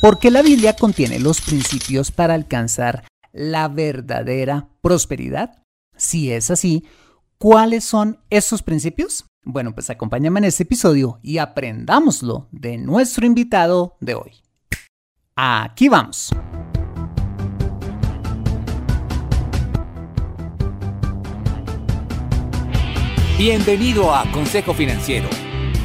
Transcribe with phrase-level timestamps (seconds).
[0.00, 5.62] porque la Biblia contiene los principios para alcanzar la verdadera prosperidad.
[5.96, 6.84] Si es así,
[7.38, 9.26] ¿cuáles son esos principios?
[9.44, 14.32] Bueno, pues acompáñame en este episodio y aprendámoslo de nuestro invitado de hoy.
[15.36, 16.30] Aquí vamos.
[23.38, 25.28] Bienvenido a Consejo Financiero,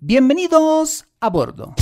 [0.00, 1.74] Bienvenidos a bordo.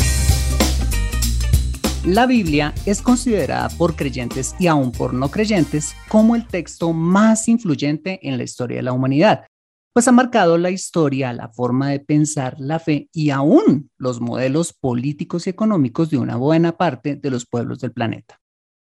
[2.06, 7.46] La Biblia es considerada por creyentes y aún por no creyentes como el texto más
[7.46, 9.44] influyente en la historia de la humanidad,
[9.92, 14.72] pues ha marcado la historia, la forma de pensar, la fe y aún los modelos
[14.72, 18.40] políticos y económicos de una buena parte de los pueblos del planeta.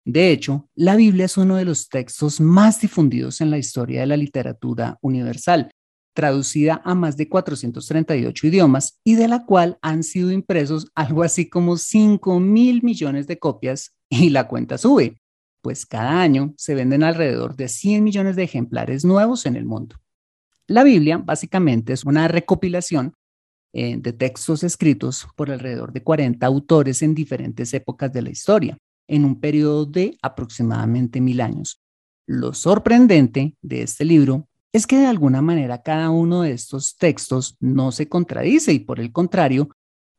[0.05, 4.07] De hecho, la Biblia es uno de los textos más difundidos en la historia de
[4.07, 5.69] la literatura universal
[6.19, 11.47] traducida a más de 438 idiomas y de la cual han sido impresos algo así
[11.47, 15.21] como 5 mil millones de copias y la cuenta sube,
[15.61, 19.95] pues cada año se venden alrededor de 100 millones de ejemplares nuevos en el mundo.
[20.67, 23.13] La Biblia básicamente es una recopilación
[23.71, 28.77] eh, de textos escritos por alrededor de 40 autores en diferentes épocas de la historia,
[29.07, 31.81] en un periodo de aproximadamente mil años.
[32.27, 37.57] Lo sorprendente de este libro es que de alguna manera cada uno de estos textos
[37.59, 39.69] no se contradice y por el contrario,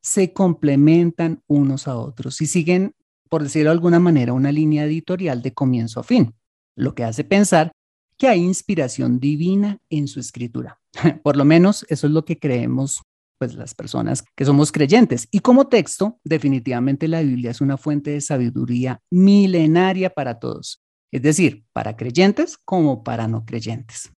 [0.02, 2.94] se complementan unos a otros y siguen,
[3.28, 6.34] por decirlo de alguna manera, una línea editorial de comienzo a fin,
[6.74, 7.72] lo que hace pensar
[8.16, 10.80] que hay inspiración divina en su escritura.
[11.22, 13.02] por lo menos eso es lo que creemos
[13.38, 15.26] pues las personas que somos creyentes.
[15.30, 21.22] Y como texto, definitivamente la Biblia es una fuente de sabiduría milenaria para todos, es
[21.22, 24.10] decir, para creyentes como para no creyentes.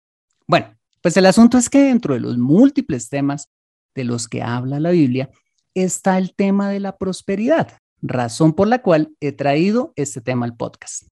[0.53, 3.49] Bueno, pues el asunto es que dentro de los múltiples temas
[3.95, 5.31] de los que habla la Biblia
[5.73, 10.55] está el tema de la prosperidad, razón por la cual he traído este tema al
[10.55, 11.05] podcast.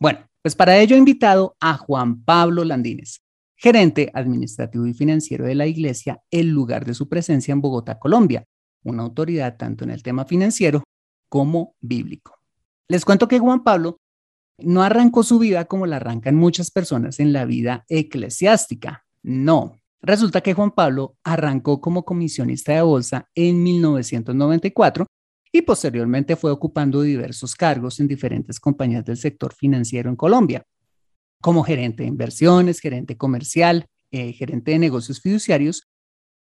[0.00, 3.22] Bueno, pues para ello he invitado a Juan Pablo Landines,
[3.54, 8.42] gerente administrativo y financiero de la iglesia, el lugar de su presencia en Bogotá, Colombia,
[8.82, 10.82] una autoridad tanto en el tema financiero
[11.28, 12.34] como bíblico.
[12.88, 13.98] Les cuento que Juan Pablo
[14.62, 19.04] no arrancó su vida como la arrancan muchas personas en la vida eclesiástica.
[19.22, 19.76] No.
[20.02, 25.06] Resulta que Juan Pablo arrancó como comisionista de bolsa en 1994
[25.52, 30.64] y posteriormente fue ocupando diversos cargos en diferentes compañías del sector financiero en Colombia,
[31.42, 35.88] como gerente de inversiones, gerente comercial, eh, gerente de negocios fiduciarios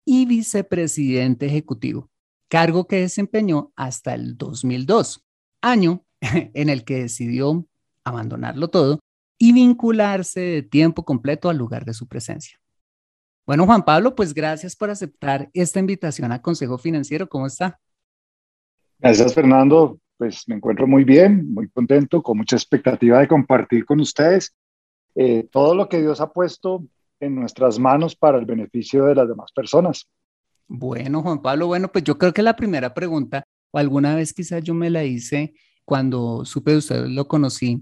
[0.05, 2.09] y vicepresidente ejecutivo,
[2.49, 5.25] cargo que desempeñó hasta el 2002,
[5.61, 7.67] año en el que decidió
[8.07, 8.99] abandonarlo todo
[9.37, 12.59] y vincularse de tiempo completo al lugar de su presencia.
[13.45, 17.29] Bueno, Juan Pablo, pues gracias por aceptar esta invitación a Consejo Financiero.
[17.29, 17.79] ¿Cómo está?
[18.99, 19.99] Gracias, Fernando.
[20.17, 24.53] Pues me encuentro muy bien, muy contento, con mucha expectativa de compartir con ustedes
[25.15, 26.83] eh, todo lo que Dios ha puesto
[27.19, 30.07] en nuestras manos para el beneficio de las demás personas.
[30.67, 34.63] Bueno, Juan Pablo, bueno, pues yo creo que la primera pregunta, o alguna vez quizás
[34.63, 35.53] yo me la hice
[35.85, 37.81] cuando supe de usted, lo conocí,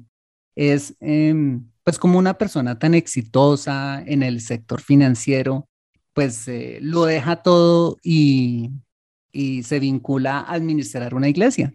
[0.56, 5.68] es em, pues como una persona tan exitosa en el sector financiero,
[6.13, 8.72] pues eh, lo deja todo y,
[9.31, 11.74] y se vincula a administrar una iglesia.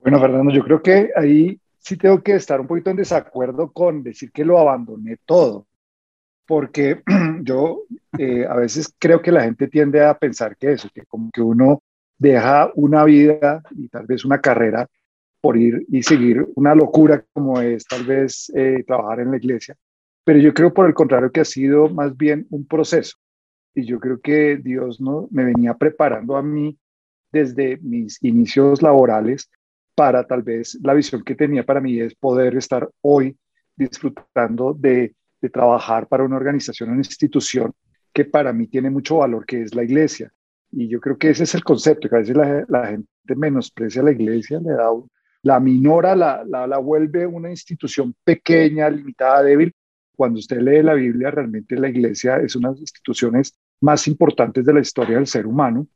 [0.00, 4.02] Bueno, Fernando, yo creo que ahí sí tengo que estar un poquito en desacuerdo con
[4.02, 5.66] decir que lo abandoné todo,
[6.46, 7.02] porque
[7.42, 7.82] yo
[8.18, 11.42] eh, a veces creo que la gente tiende a pensar que eso, que como que
[11.42, 11.82] uno
[12.16, 14.88] deja una vida y tal vez una carrera
[15.40, 19.76] por ir y seguir una locura como es tal vez eh, trabajar en la iglesia.
[20.24, 23.16] Pero yo creo por el contrario que ha sido más bien un proceso.
[23.74, 26.76] Y yo creo que Dios no me venía preparando a mí
[27.30, 29.50] desde mis inicios laborales
[29.94, 33.36] para tal vez la visión que tenía para mí es poder estar hoy
[33.76, 37.72] disfrutando de, de trabajar para una organización, una institución
[38.12, 40.32] que para mí tiene mucho valor, que es la iglesia.
[40.70, 44.02] Y yo creo que ese es el concepto, que a veces la, la gente menosprecia
[44.02, 44.90] a la iglesia, le da,
[45.42, 49.72] la minora, la, la, la vuelve una institución pequeña, limitada, débil.
[50.16, 54.64] Cuando usted lee la Biblia, realmente la iglesia es una de las instituciones más importantes
[54.64, 55.86] de la historia del ser humano.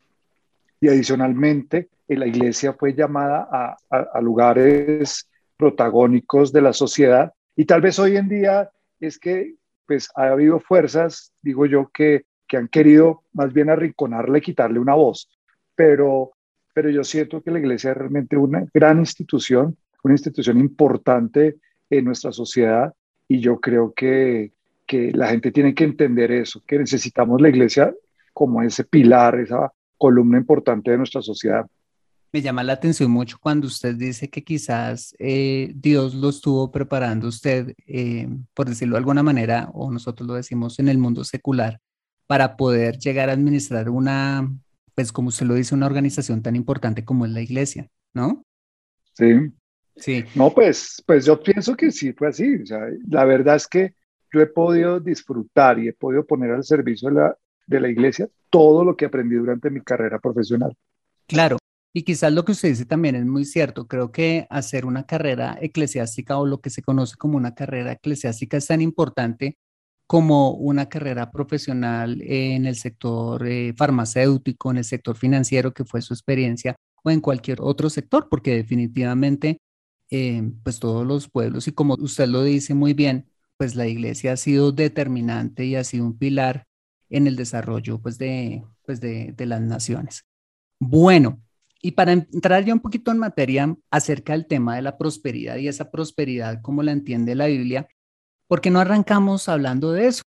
[0.80, 7.98] Y adicionalmente, la iglesia fue llamada a, lugares protagónicos de la sociedad y tal vez
[7.98, 9.54] hoy en día es que
[9.86, 14.94] pues ha habido fuerzas, digo yo, que, que han querido más bien arrinconarle, quitarle una
[14.94, 15.28] voz,
[15.74, 16.32] pero,
[16.72, 21.56] pero yo siento que la iglesia es realmente una gran institución, una institución importante
[21.90, 22.92] en nuestra sociedad
[23.28, 24.52] y yo creo que,
[24.86, 27.94] que la gente tiene que entender eso, que necesitamos la iglesia
[28.32, 31.66] como ese pilar, esa columna importante de nuestra sociedad.
[32.32, 37.28] Me llama la atención mucho cuando usted dice que quizás eh, Dios lo estuvo preparando
[37.28, 41.78] usted, eh, por decirlo de alguna manera, o nosotros lo decimos en el mundo secular,
[42.26, 44.50] para poder llegar a administrar una,
[44.94, 48.42] pues como usted lo dice, una organización tan importante como es la iglesia, ¿no?
[49.14, 49.52] Sí.
[49.96, 50.24] Sí.
[50.34, 52.56] No, pues, pues yo pienso que sí fue así.
[52.62, 53.94] O sea, la verdad es que
[54.32, 57.36] yo he podido disfrutar y he podido poner al servicio de la,
[57.66, 60.74] de la iglesia todo lo que aprendí durante mi carrera profesional.
[61.26, 61.58] Claro,
[61.94, 63.86] y quizás lo que usted dice también es muy cierto.
[63.86, 68.56] Creo que hacer una carrera eclesiástica o lo que se conoce como una carrera eclesiástica
[68.56, 69.58] es tan importante
[70.12, 76.02] como una carrera profesional en el sector eh, farmacéutico, en el sector financiero, que fue
[76.02, 79.62] su experiencia, o en cualquier otro sector, porque definitivamente,
[80.10, 84.34] eh, pues todos los pueblos, y como usted lo dice muy bien, pues la iglesia
[84.34, 86.66] ha sido determinante y ha sido un pilar
[87.08, 90.26] en el desarrollo pues de, pues de, de las naciones.
[90.78, 91.40] Bueno,
[91.80, 95.68] y para entrar ya un poquito en materia acerca del tema de la prosperidad y
[95.68, 97.88] esa prosperidad como la entiende la Biblia,
[98.52, 100.22] ¿por qué no arrancamos hablando de eso?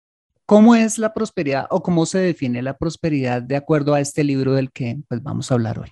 [0.47, 4.55] ¿Cómo es la prosperidad o cómo se define la prosperidad de acuerdo a este libro
[4.55, 5.91] del que pues, vamos a hablar hoy?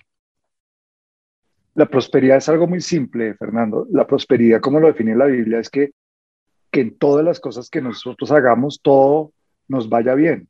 [1.75, 3.85] La prosperidad es algo muy simple, Fernando.
[3.91, 5.91] La prosperidad, como lo define la Biblia, es que,
[6.71, 9.31] que en todas las cosas que nosotros hagamos, todo
[9.67, 10.49] nos vaya bien,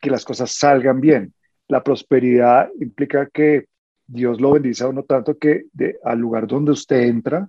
[0.00, 1.32] que las cosas salgan bien.
[1.68, 3.66] La prosperidad implica que
[4.04, 7.48] Dios lo bendice a uno tanto que de, al lugar donde usted entra,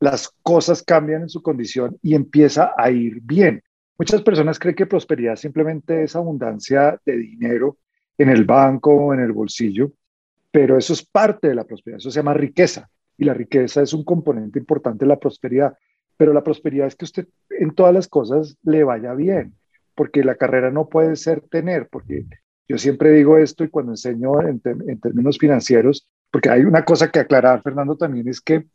[0.00, 3.62] las cosas cambian en su condición y empieza a ir bien.
[3.98, 7.76] Muchas personas creen que prosperidad simplemente es abundancia de dinero
[8.16, 9.92] en el banco o en el bolsillo,
[10.50, 13.92] pero eso es parte de la prosperidad, eso se llama riqueza y la riqueza es
[13.92, 15.76] un componente importante de la prosperidad,
[16.16, 19.54] pero la prosperidad es que usted en todas las cosas le vaya bien,
[19.94, 22.24] porque la carrera no puede ser tener, porque
[22.68, 27.18] yo siempre digo esto y cuando enseño en, términos financieros, porque hay una cosa que
[27.18, 28.66] aclarar, Fernando, también es que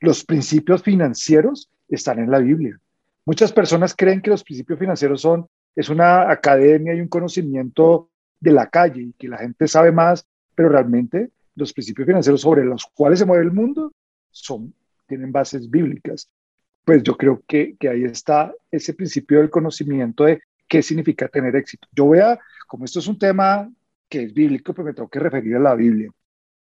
[0.00, 2.78] los principios financieros están en la Biblia.
[3.24, 8.52] Muchas personas creen que los principios financieros son, es una academia y un conocimiento de
[8.52, 12.86] la calle y que la gente sabe más, pero realmente los principios financieros sobre los
[12.94, 13.92] cuales se mueve el mundo
[14.30, 14.72] son,
[15.06, 16.30] tienen bases bíblicas.
[16.84, 21.54] Pues yo creo que, que ahí está ese principio del conocimiento de qué significa tener
[21.56, 21.86] éxito.
[21.92, 22.20] Yo voy
[22.66, 23.70] como esto es un tema
[24.08, 26.10] que es bíblico, pues me tengo que referir a la Biblia.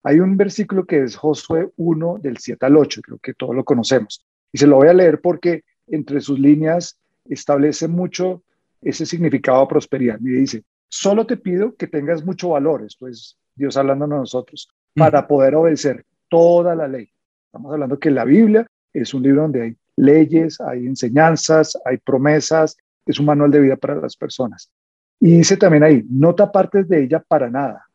[0.06, 3.64] Hay un versículo que es Josué 1 del 7 al 8, creo que todos lo
[3.64, 4.24] conocemos.
[4.52, 8.44] Y se lo voy a leer porque entre sus líneas establece mucho
[8.80, 10.20] ese significado de prosperidad.
[10.20, 14.68] Y dice, solo te pido que tengas mucho valor, esto es Dios hablando a nosotros,
[14.94, 17.10] para poder obedecer toda la ley.
[17.46, 22.76] Estamos hablando que la Biblia es un libro donde hay leyes, hay enseñanzas, hay promesas,
[23.04, 24.70] es un manual de vida para las personas.
[25.18, 27.86] Y dice también ahí, no te apartes de ella para nada.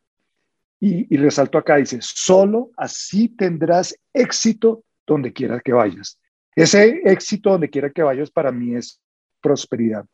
[0.84, 6.20] Y, resalto acá, dice, solo así tendrás éxito donde quiera que vayas.
[6.56, 9.00] Ese éxito, donde quiera que vayas, para mí es
[9.42, 10.06] prosperidad.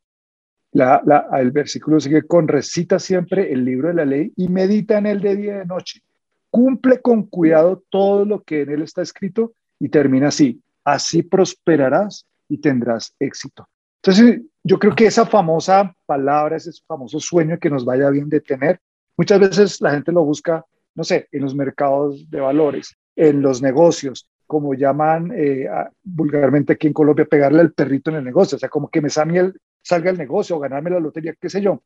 [0.73, 1.01] La,
[1.39, 5.21] el versículo sigue con recita siempre el libro de la ley y medita en él
[5.21, 6.01] de día y de noche.
[6.49, 10.61] Cumple con cuidado todo lo que en él está escrito y termina así.
[10.83, 13.69] Así prosperarás y tendrás éxito.
[14.03, 18.41] Entonces, yo creo que esa famosa palabra, ese famoso sueño que nos vaya bien de
[18.41, 18.81] tener,
[19.17, 23.61] muchas veces la gente lo busca, no sé, en los mercados de valores, en los
[23.61, 25.67] negocios, como llaman eh,
[26.03, 29.09] vulgarmente aquí en Colombia, pegarle al perrito en el negocio, o sea, como que me
[29.09, 31.81] salga el, negocio o ganarme la lotería, qué sé yo.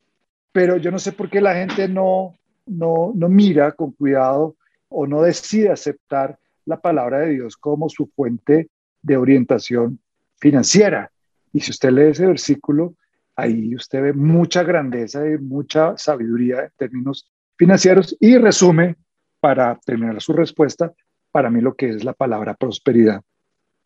[0.51, 2.35] Pero yo no sé por qué la gente no,
[2.67, 4.55] no, no mira con cuidado
[4.89, 8.69] o no decide aceptar la palabra de Dios como su fuente
[9.01, 10.00] de orientación
[10.35, 11.11] financiera.
[11.53, 12.93] Y si usted lee ese versículo,
[13.41, 18.95] ahí usted ve mucha grandeza y mucha sabiduría en términos financieros y resume,
[19.39, 20.93] para terminar su respuesta,
[21.31, 23.21] para mí lo que es la palabra prosperidad.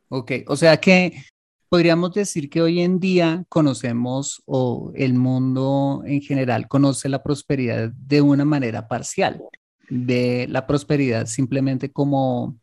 [0.09, 1.23] Ok, o sea que
[1.69, 7.89] podríamos decir que hoy en día conocemos o el mundo en general conoce la prosperidad
[7.91, 9.41] de una manera parcial,
[9.89, 12.57] de la prosperidad simplemente como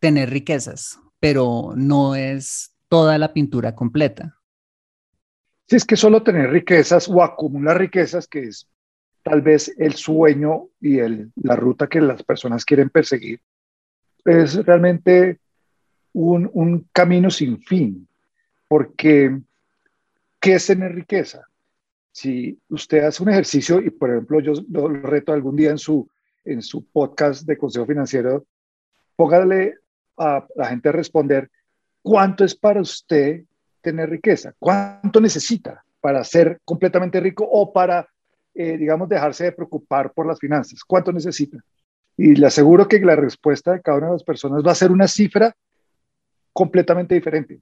[0.00, 4.39] tener riquezas, pero no es toda la pintura completa.
[5.70, 8.68] Si es que solo tener riquezas o acumular riquezas, que es
[9.22, 10.98] tal vez el sueño y
[11.36, 13.40] la ruta que las personas quieren perseguir,
[14.24, 15.38] es realmente
[16.12, 18.08] un, un camino sin fin,
[18.66, 19.38] porque
[20.40, 21.46] ¿qué es tener riqueza?
[22.10, 26.10] Si usted hace un ejercicio y, por ejemplo, yo lo reto algún día en su,
[26.44, 28.44] en su podcast de consejo financiero,
[29.14, 29.76] póngale
[30.16, 31.48] a la gente a responder
[32.02, 33.44] cuánto es para usted
[33.80, 38.08] tener riqueza, cuánto necesita para ser completamente rico o para,
[38.54, 41.58] eh, digamos, dejarse de preocupar por las finanzas, cuánto necesita.
[42.16, 44.90] Y le aseguro que la respuesta de cada una de las personas va a ser
[44.90, 45.54] una cifra
[46.52, 47.60] completamente diferente.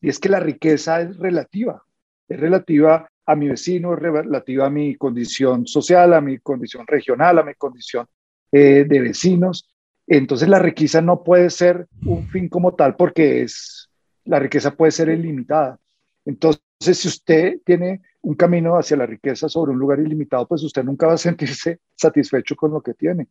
[0.00, 1.82] Y es que la riqueza es relativa,
[2.28, 7.38] es relativa a mi vecino, es relativa a mi condición social, a mi condición regional,
[7.38, 8.06] a mi condición
[8.52, 9.68] eh, de vecinos.
[10.06, 13.90] Entonces la riqueza no puede ser un fin como tal porque es,
[14.26, 15.78] la riqueza puede ser ilimitada.
[16.24, 20.84] Entonces, si usted tiene un camino hacia la riqueza sobre un lugar ilimitado, pues usted
[20.84, 23.28] nunca va a sentirse satisfecho con lo que tiene.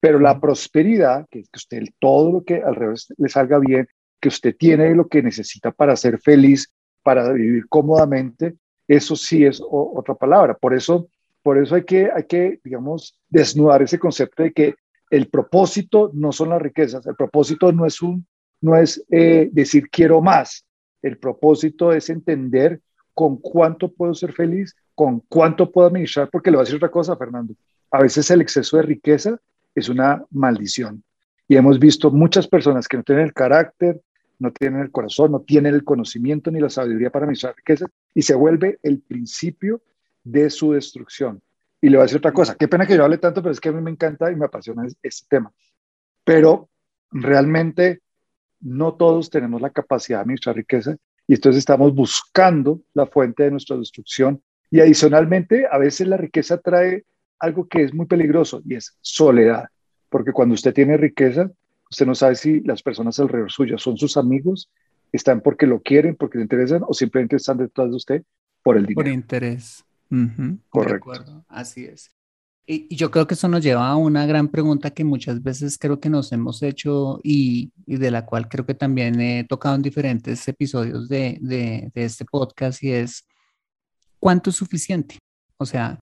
[0.00, 3.88] Pero la prosperidad, que, que usted todo lo que alrededor le salga bien,
[4.20, 6.72] que usted tiene lo que necesita para ser feliz,
[7.02, 8.56] para vivir cómodamente,
[8.88, 10.54] eso sí es otra palabra.
[10.54, 11.08] Por eso,
[11.42, 14.74] por eso hay que, hay que, digamos, desnudar ese concepto de que
[15.10, 18.26] el propósito no son las riquezas, el propósito no es, un,
[18.62, 20.64] no es eh, decir quiero más,
[21.02, 22.80] el propósito es entender
[23.12, 26.90] con cuánto puedo ser feliz, con cuánto puedo administrar, porque le voy a decir otra
[26.90, 27.54] cosa, Fernando.
[27.90, 29.38] A veces el exceso de riqueza
[29.74, 31.02] es una maldición.
[31.48, 34.00] Y hemos visto muchas personas que no tienen el carácter,
[34.38, 38.22] no tienen el corazón, no tienen el conocimiento ni la sabiduría para administrar riqueza y
[38.22, 39.82] se vuelve el principio
[40.24, 41.42] de su destrucción.
[41.80, 43.60] Y le voy a decir otra cosa, qué pena que yo hable tanto, pero es
[43.60, 45.52] que a mí me encanta y me apasiona este tema.
[46.24, 46.68] Pero
[47.10, 48.01] realmente
[48.62, 53.50] no todos tenemos la capacidad de administrar riqueza y entonces estamos buscando la fuente de
[53.50, 54.42] nuestra destrucción.
[54.70, 57.04] Y adicionalmente, a veces la riqueza trae
[57.38, 59.66] algo que es muy peligroso y es soledad,
[60.08, 61.50] porque cuando usted tiene riqueza,
[61.90, 64.70] usted no sabe si las personas alrededor suya son sus amigos,
[65.12, 68.22] están porque lo quieren, porque le interesan o simplemente están detrás de usted
[68.62, 69.04] por el dinero.
[69.04, 69.84] Por interés.
[70.70, 71.44] Correcto.
[71.48, 72.10] Así es.
[72.66, 76.00] Y, yo creo que eso nos lleva a una gran pregunta que muchas veces creo
[76.00, 80.46] que nos hemos hecho y, de la cual creo que también he tocado en diferentes
[80.48, 83.26] episodios de, de este podcast y es,
[84.18, 85.18] ¿cuánto es suficiente?
[85.58, 86.00] O sea,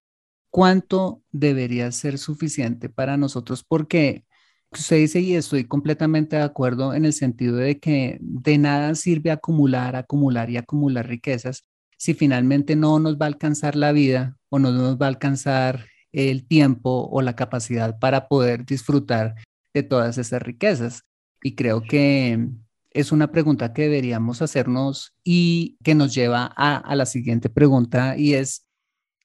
[0.50, 3.64] ¿cuánto debería ser suficiente para nosotros?
[3.66, 4.24] Porque
[4.70, 9.30] usted dice, y estoy completamente de acuerdo en el sentido de que de nada sirve
[9.30, 11.64] acumular, acumular y acumular riquezas
[11.96, 15.86] si finalmente no nos va a alcanzar la vida o no nos va a alcanzar
[16.12, 19.34] el tiempo o la capacidad para poder disfrutar
[19.74, 21.02] de todas esas riquezas.
[21.42, 22.48] Y creo que
[22.92, 28.34] es una pregunta que deberíamos hacernos y que nos lleva a, la siguiente pregunta y
[28.34, 28.66] es,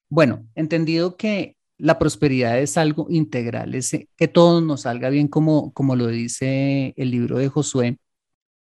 [0.08, 5.72] bueno, entendido que la prosperidad es algo integral, es que todo nos salga bien como,
[5.72, 7.98] como lo dice el libro de Josué.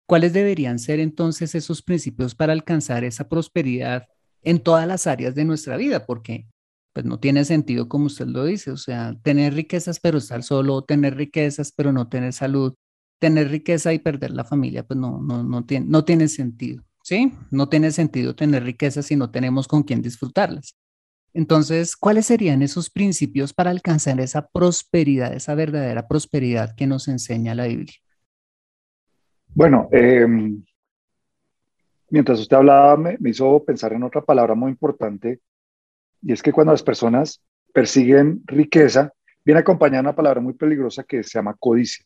[0.08, 4.08] ¿Cuáles deberían ser entonces esos principios para alcanzar esa prosperidad
[4.44, 6.06] en todas las áreas de nuestra vida?
[6.06, 6.48] Porque
[6.94, 10.84] pues no tiene sentido como usted lo dice, o sea, tener riquezas pero estar solo,
[10.84, 12.76] tener riquezas pero no tener salud,
[13.20, 17.34] tener riqueza y perder la familia, pues no, no, no, tiene, no tiene sentido, ¿sí?
[17.52, 20.76] No tiene sentido tener riquezas si no tenemos con quién disfrutarlas.
[21.34, 27.56] Entonces, ¿cuáles serían esos principios para alcanzar esa prosperidad, esa verdadera prosperidad que nos enseña
[27.56, 27.96] la Biblia?
[29.54, 30.64] Bueno, em,
[32.10, 35.40] mientras usted hablaba, me, hizo pensar en otra palabra muy importante,
[36.22, 37.42] y es que cuando las personas
[37.74, 39.14] persiguen riqueza,
[39.44, 42.06] viene acompañada una palabra muy peligrosa que se llama codicia.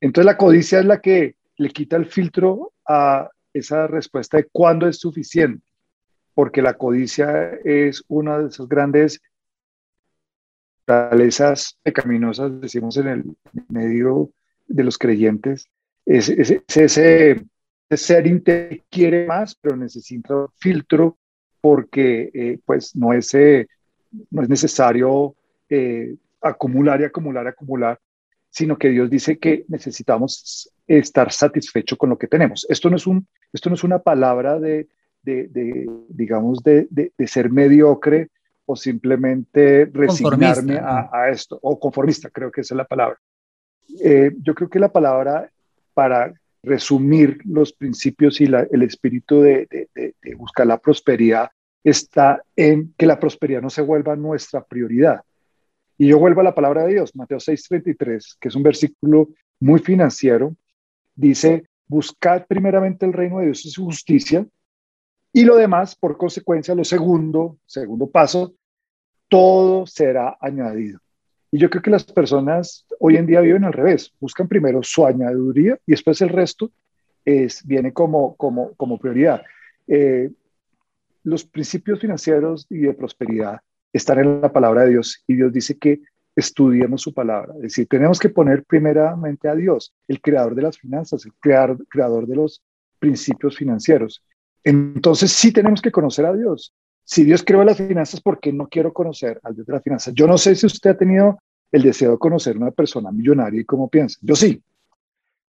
[0.00, 4.86] Entonces la codicia es la que le quita el filtro a esa respuesta de cuándo
[4.86, 5.64] es suficiente,
[6.34, 9.20] porque la codicia es una de esas grandes
[10.86, 13.24] fortalezas pecaminosas, decimos en el
[13.68, 14.30] medio
[14.68, 15.68] de los creyentes,
[16.04, 17.44] es, ese,
[17.90, 21.18] ser que quiere más, pero necesita filtro
[21.60, 23.68] porque eh, pues no es, eh,
[24.30, 25.34] no es necesario
[25.68, 27.98] eh, acumular y acumular, acumular,
[28.50, 32.66] sino que Dios dice que necesitamos estar satisfecho con lo que tenemos.
[32.68, 34.88] Esto no es, un, esto no es una palabra de,
[35.22, 38.28] de, digamos, de, de, ser mediocre
[38.64, 43.18] o simplemente resignarme a, a, esto, o conformista, creo que esa es la palabra.
[44.40, 45.50] yo creo que la palabra
[45.94, 46.32] para
[46.66, 49.88] resumir los principios y el espíritu de,
[50.36, 51.48] buscar la prosperidad
[51.84, 55.20] está en que la prosperidad no se vuelva nuestra prioridad.
[55.96, 59.28] Y yo vuelvo a la palabra de Dios, Mateo 6:33, que es un versículo
[59.60, 60.56] muy financiero,
[61.14, 64.44] dice, buscad primeramente el reino de Dios y su justicia,
[65.32, 68.54] y lo demás, por consecuencia, lo segundo, segundo paso,
[69.28, 70.98] todo será añadido.
[71.50, 75.06] Y yo creo que las personas hoy en día viven al revés, buscan primero su
[75.06, 76.72] añadiduría y después el resto
[77.24, 79.42] es, viene como, como, como prioridad.
[79.86, 80.30] Eh,
[81.22, 83.60] los principios financieros y de prosperidad
[83.92, 86.00] están en la palabra de Dios y Dios dice que
[86.34, 87.54] estudiemos su palabra.
[87.56, 91.86] Es decir, tenemos que poner primeramente a Dios, el creador de las finanzas, el creador,
[91.88, 92.62] creador de los
[92.98, 94.22] principios financieros.
[94.62, 96.74] Entonces sí tenemos que conocer a Dios
[97.06, 100.12] si Dios creó las finanzas, ¿por qué no quiero conocer al Dios de las finanzas?
[100.12, 101.38] Yo no sé si usted ha tenido
[101.70, 104.18] el deseo de conocer una persona millonaria y cómo piensa.
[104.22, 104.60] Yo sí.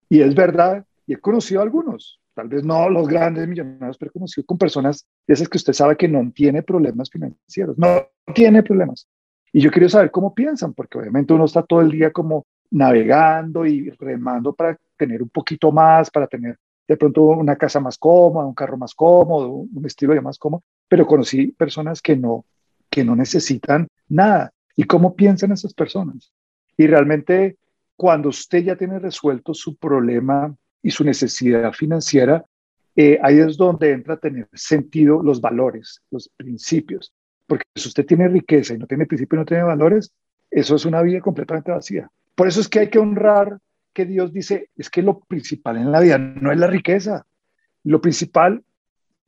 [0.08, 4.10] Y es verdad, y he conocido a algunos, tal vez no los grandes millonarios, pero
[4.10, 8.02] he conocido con personas de esas que usted sabe que no tiene problemas financieros, no
[8.34, 9.06] tiene problemas.
[9.52, 13.64] Y yo quiero saber cómo piensan, porque obviamente uno está todo el día como navegando
[13.64, 18.44] y remando para tener un poquito más, para tener de pronto una casa más cómoda,
[18.44, 22.44] un carro más cómodo, un estilo de más cómodo, pero conocí personas que no,
[22.90, 24.52] que no necesitan nada.
[24.76, 26.32] ¿Y cómo piensan esas personas?
[26.76, 27.56] Y realmente
[27.96, 32.44] cuando usted ya tiene resuelto su problema y su necesidad financiera,
[32.96, 37.12] eh, ahí es donde entra a tener sentido los valores, los principios.
[37.46, 40.12] Porque si usted tiene riqueza y no tiene principios y no tiene valores,
[40.50, 42.10] eso es una vida completamente vacía.
[42.34, 43.58] Por eso es que hay que honrar
[43.92, 47.26] que Dios dice, es que lo principal en la vida no es la riqueza.
[47.84, 48.62] Lo principal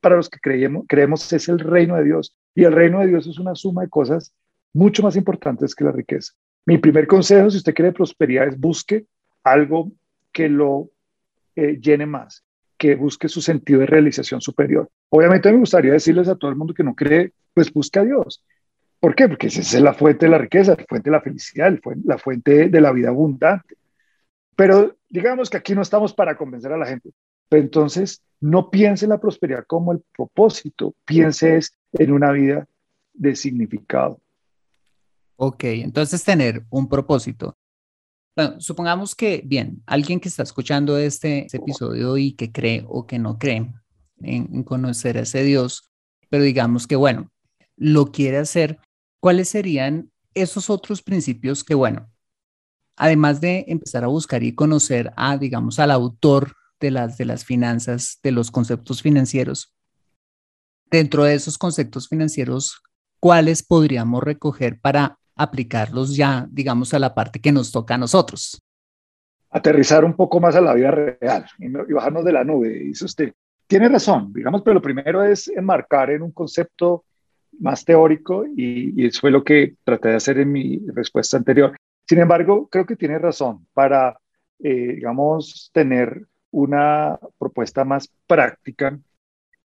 [0.01, 2.35] para los que creemos, es el reino de Dios.
[2.55, 4.33] Y el reino de Dios es una suma de cosas
[4.73, 6.33] mucho más importantes que la riqueza.
[6.65, 9.05] Mi primer consejo, si usted quiere prosperidad, es busque
[9.43, 9.91] algo
[10.31, 10.89] que lo
[11.55, 12.43] eh, llene más,
[12.77, 14.89] que busque su sentido de realización superior.
[15.09, 18.43] Obviamente me gustaría decirles a todo el mundo que no cree, pues busca a Dios.
[18.99, 19.27] ¿Por qué?
[19.27, 22.69] Porque esa es la fuente de la riqueza, la fuente de la felicidad, la fuente
[22.69, 23.75] de la vida abundante.
[24.55, 27.11] Pero digamos que aquí no estamos para convencer a la gente.
[27.49, 31.59] Pero entonces no piense en la prosperidad como el propósito, piense
[31.93, 32.67] en una vida
[33.13, 34.21] de significado.
[35.37, 37.57] Ok, entonces tener un propósito.
[38.35, 43.07] Bueno, supongamos que, bien, alguien que está escuchando este, este episodio y que cree o
[43.07, 43.73] que no cree
[44.19, 45.89] en, en conocer a ese Dios,
[46.29, 47.31] pero digamos que, bueno,
[47.75, 48.79] lo quiere hacer,
[49.19, 52.11] ¿cuáles serían esos otros principios que, bueno,
[52.95, 57.45] además de empezar a buscar y conocer a, digamos, al autor de las, de las
[57.45, 59.73] finanzas, de los conceptos financieros,
[60.89, 62.81] dentro de esos conceptos financieros,
[63.19, 68.61] ¿cuáles podríamos recoger para aplicarlos ya, digamos, a la parte que nos toca a nosotros?
[69.49, 73.33] Aterrizar un poco más a la vida real y, bajarnos de la nube, dice usted.
[73.67, 77.03] Tiene razón, digamos, pero lo primero es enmarcar en un concepto
[77.59, 81.75] más teórico y, y eso fue lo que traté de hacer en mi respuesta anterior.
[82.07, 84.17] Sin embargo, creo que tiene razón para,
[84.59, 88.97] eh, digamos, tener una propuesta más práctica.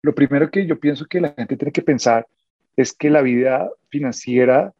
[0.02, 2.26] Lo primero que yo pienso que la gente tiene que pensar
[2.76, 4.72] es que la vida financiera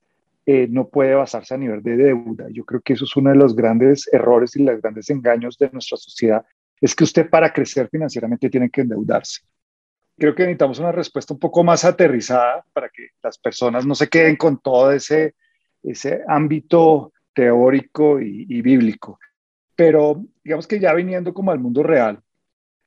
[0.44, 2.46] eh, no puede basarse a nivel de deuda.
[2.50, 5.68] Yo creo que eso es uno de los grandes errores y los grandes engaños de
[5.72, 6.44] nuestra sociedad.
[6.80, 9.40] Es que usted para crecer financieramente tiene que endeudarse.
[10.16, 14.08] Creo que necesitamos una respuesta un poco más aterrizada para que las personas no se
[14.08, 15.34] queden con todo ese,
[15.82, 19.18] ese ámbito teórico y, bíblico.
[19.76, 22.20] Pero digamos que ya viniendo como al mundo real,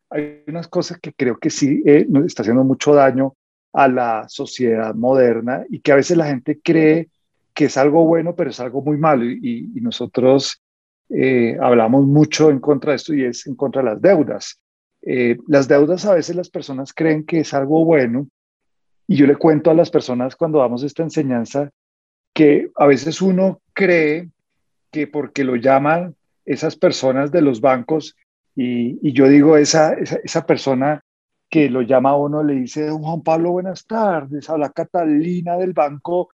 [0.09, 3.35] hay unas cosas que creo que sí eh, nos está haciendo mucho daño
[3.73, 7.09] a la sociedad moderna y que a veces la gente cree
[7.53, 9.25] que es algo bueno, pero es algo muy malo.
[9.25, 10.61] Y, nosotros
[11.09, 14.59] eh, hablamos mucho en contra de esto y es en contra de las deudas.
[15.01, 18.27] Eh, las deudas a veces las personas creen que es algo bueno
[19.07, 21.69] y yo le cuento a las personas cuando damos esta enseñanza
[22.33, 24.29] que a veces uno cree
[24.91, 26.15] que porque lo llaman
[26.49, 28.15] esas personas de los bancos
[28.55, 31.01] y, yo digo, esa, esa, persona
[31.47, 36.29] que lo llama a uno le dice, Juan Pablo, buenas tardes, habla Catalina del banco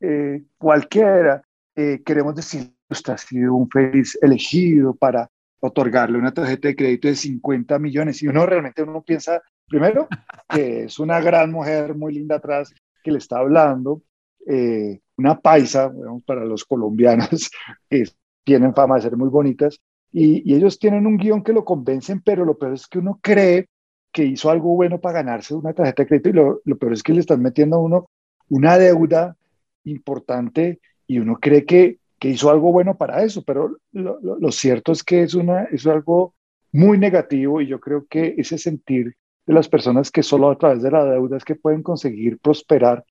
[0.00, 1.42] eh, cualquiera.
[1.76, 7.06] Eh, queremos decir, usted ha sido un feliz elegido para otorgarle una tarjeta de crédito
[7.06, 8.22] de 50 millones.
[8.22, 10.08] Y uno realmente uno piensa, primero,
[10.48, 14.02] que es una gran mujer muy linda atrás que le está hablando,
[14.46, 15.92] eh, una paisa,
[16.26, 17.50] para los colombianos
[17.88, 18.04] que
[18.44, 19.80] tienen fama de ser muy bonitas,
[20.12, 23.68] y, ellos tienen un guion que lo convencen, pero lo peor es que uno cree
[24.12, 27.02] que hizo algo bueno para ganarse una tarjeta de crédito y lo, lo peor es
[27.02, 28.10] que le están metiendo a uno
[28.50, 29.36] una deuda
[29.84, 34.92] importante y uno cree que, que hizo algo bueno para eso, pero lo, lo, cierto
[34.92, 36.34] es que es, una, es algo
[36.72, 39.14] muy negativo y yo creo que ese sentir
[39.46, 43.04] de las personas que solo a través de la deuda es que pueden conseguir prosperar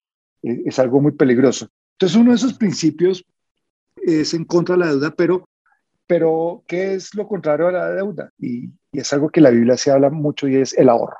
[0.43, 1.67] eh, es algo muy peligroso.
[1.93, 3.25] Entonces uno de esos principios
[3.95, 5.45] es en contra de la deuda, pero
[6.11, 8.31] pero, ¿qué es lo contrario a la deuda?
[8.37, 11.15] Y, es algo que la Biblia se habla mucho y es el ahorro.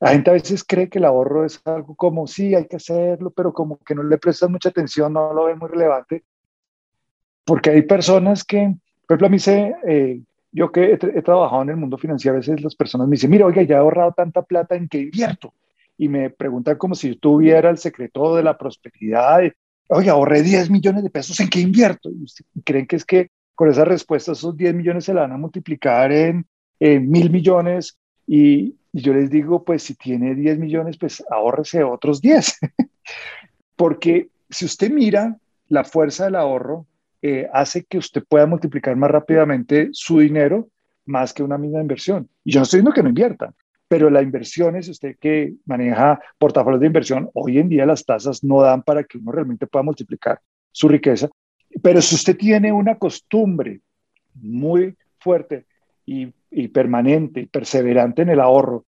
[0.00, 3.30] La gente a veces cree que el ahorro es algo como, sí, hay que hacerlo,
[3.30, 6.24] pero como que no le prestan mucha atención, no lo ven muy relevante.
[7.44, 8.74] Porque hay personas que,
[9.06, 12.40] por ejemplo, a mí se, eh, yo que he, trabajado en el mundo financiero, a
[12.40, 15.52] veces las personas me dicen, mira, oiga, ya he ahorrado tanta plata, ¿en qué invierto?
[15.98, 19.42] Y me preguntan como si yo tuviera el secreto de la prosperidad.
[19.92, 22.10] Oiga, ahorré 10 millones de pesos, ¿en qué invierto?
[22.54, 25.36] Y creen que es que con esa respuesta esos 10 millones se la van a
[25.36, 26.46] multiplicar en,
[26.78, 32.58] mil millones y, yo les digo, pues si tiene 10 millones, pues ahórrese otros 10.
[33.76, 35.36] Porque si usted mira
[35.68, 36.86] la fuerza del ahorro,
[37.20, 40.68] eh, hace que usted pueda multiplicar más rápidamente su dinero
[41.04, 42.28] más que una misma inversión.
[42.44, 43.54] Y yo no estoy diciendo que no inviertan,
[43.90, 48.44] pero la inversión es usted que maneja portafolios de inversión, hoy en día las tasas
[48.44, 51.28] no dan para que uno realmente pueda multiplicar su riqueza.
[51.82, 53.80] Pero si usted tiene una costumbre
[54.34, 55.66] muy fuerte
[56.06, 56.28] y,
[56.68, 58.84] permanente y perseverante en el ahorro,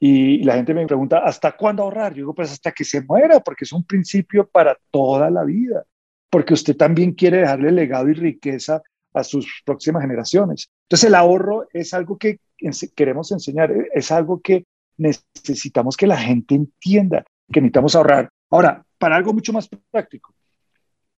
[0.00, 2.12] y la gente me pregunta, ¿hasta cuándo ahorrar?
[2.12, 5.84] Yo digo, pues hasta que se muera, porque es un principio para toda la vida,
[6.30, 8.80] porque usted también quiere dejarle legado y riqueza
[9.12, 10.70] a sus próximas generaciones.
[10.84, 12.38] Entonces el ahorro es algo que
[12.94, 14.64] queremos enseñar, es algo que
[14.96, 18.30] necesitamos que la gente entienda, que necesitamos ahorrar.
[18.50, 20.34] Ahora, para algo mucho más práctico,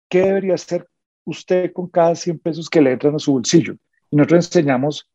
[0.09, 0.87] ¿qué debería ser
[1.29, 3.74] usted con cada 100 pesos que le entran a su bolsillo.
[4.11, 5.09] Y nosotros enseñamos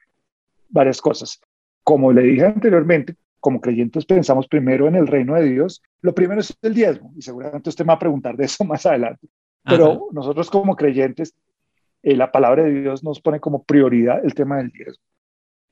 [0.70, 1.42] varias cosas.
[1.84, 5.82] Como le dije anteriormente, como creyentes pensamos primero en el reino de Dios.
[6.02, 8.86] Lo primero es el diezmo, y seguramente usted me va a preguntar de eso más
[8.86, 9.28] adelante.
[9.66, 11.34] Pero nosotros como creyentes,
[12.04, 15.04] eh, la palabra de Dios nos pone como prioridad el tema del diezmo.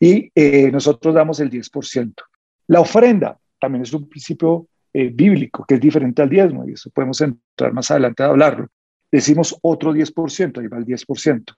[0.02, 2.14] Y eh, nosotros damos el 10%.
[2.68, 6.90] La ofrenda también es un principio eh, bíblico que es diferente al diezmo, y eso
[6.90, 8.68] podemos entrar más adelante a hablarlo
[9.12, 11.54] decimos otro 10%, ahí va el 10%.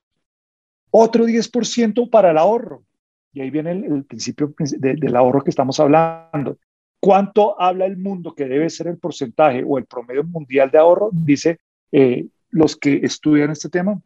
[0.92, 2.84] Otro 10% para el ahorro.
[3.32, 6.58] Y ahí viene el, principio del ahorro que estamos hablando.
[7.00, 11.10] ¿Cuánto habla el mundo que debe ser el porcentaje o el promedio mundial de ahorro?
[11.12, 11.60] Dice
[11.92, 14.00] eh, los que estudian este tema,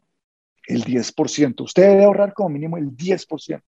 [0.66, 1.60] el 10%.
[1.60, 3.62] Usted debe ahorrar como mínimo el 10%.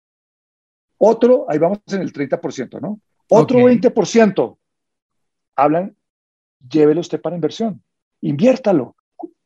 [1.03, 3.01] Otro, ahí vamos en el 30%, ¿no?
[3.31, 4.59] Otro 20%.
[5.57, 5.97] Hablan,
[6.69, 7.83] llévelo usted para inversión,
[8.21, 8.97] inviértalo.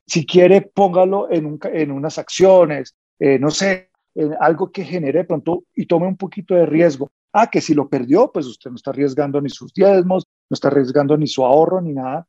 [0.04, 5.24] Si quiere, póngalo en, en unas acciones, eh, no sé, en algo que genere de
[5.24, 7.12] pronto y tome un poquito de riesgo.
[7.32, 10.68] Ah, que si lo perdió, pues usted no está arriesgando ni sus diezmos, no está
[10.68, 12.26] arriesgando ni su ahorro ni nada.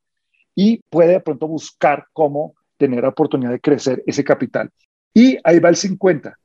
[0.53, 4.69] Y puede de pronto buscar cómo tener la oportunidad de crecer ese capital.
[5.13, 6.37] Y ahí va el 50.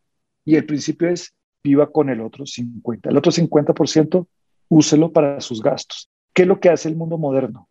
[0.47, 3.11] Y el principio es viva con el otro 50.
[3.11, 4.27] El otro 50%
[4.69, 6.09] úselo para sus gastos.
[6.33, 7.69] ¿Qué es lo que hace el mundo moderno?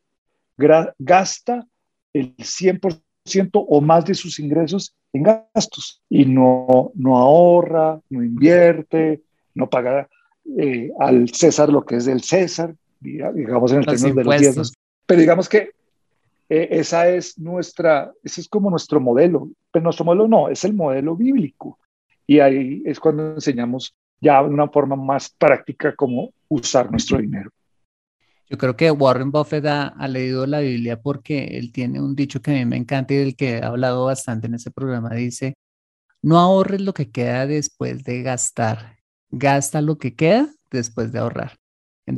[0.97, 1.65] gasta
[2.13, 3.02] el 100%
[3.54, 9.21] o más de sus ingresos en gastos y no, no ahorra, no invierte,
[9.56, 10.10] no paga
[10.58, 14.73] eh, al César lo que es del César, digamos en el términos de los diezmos.
[15.06, 15.71] Pero digamos que
[16.49, 20.73] eh, esa es nuestra, ese es como nuestro modelo, pero nuestro modelo no, es el
[20.73, 21.80] modelo bíblico.
[22.29, 27.49] Y ahí es cuando enseñamos ya una forma más práctica cómo usar nuestro dinero.
[28.47, 32.51] Yo creo que Warren Buffett ha, leído la Biblia porque él tiene un dicho que
[32.51, 35.09] a mí me encanta y del que he hablado bastante en ese programa.
[35.15, 35.55] Dice,
[36.21, 38.97] no ahorres lo que queda después de gastar,
[39.31, 41.57] gasta lo que queda después de ahorrar.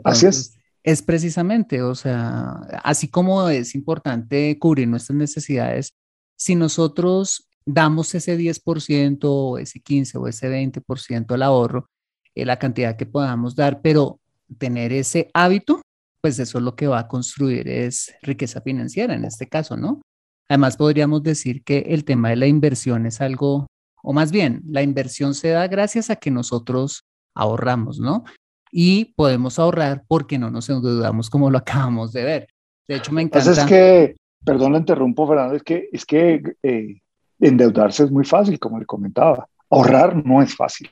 [0.03, 0.57] así es.
[0.83, 5.93] Es precisamente, o sea, así como es importante cubrir nuestras necesidades,
[6.35, 11.87] si nosotros damos ese 10% o ese 15 o ese 20% al ahorro,
[12.35, 14.19] eh, la cantidad que podamos dar, pero
[14.57, 15.81] tener ese hábito,
[16.21, 20.01] pues eso es lo que va a construir es riqueza financiera en este caso, ¿no?
[20.49, 23.67] Además, podríamos decir que el tema de la inversión es algo,
[24.03, 28.25] o más bien, la inversión se da gracias a que nosotros ahorramos, ¿no?
[28.71, 32.47] Y podemos ahorrar porque no nos endeudamos como lo acabamos de ver.
[32.87, 33.51] De hecho, me encanta.
[33.51, 37.00] es que, perdón, le interrumpo, Fernando, es que, es que eh,
[37.41, 39.47] endeudarse es muy fácil, como le comentaba.
[39.69, 40.89] Ahorrar no es fácil.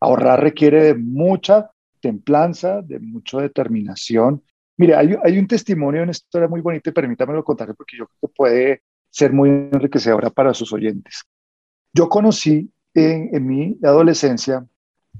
[0.00, 4.42] Ahorrar requiere de mucha templanza, de mucha determinación.
[4.76, 8.18] Mire, hay, hay un testimonio, una historia muy bonita y permítamelo contar porque yo creo
[8.22, 11.22] que puede ser muy enriquecedora para sus oyentes.
[11.92, 14.66] Yo conocí en, en mi adolescencia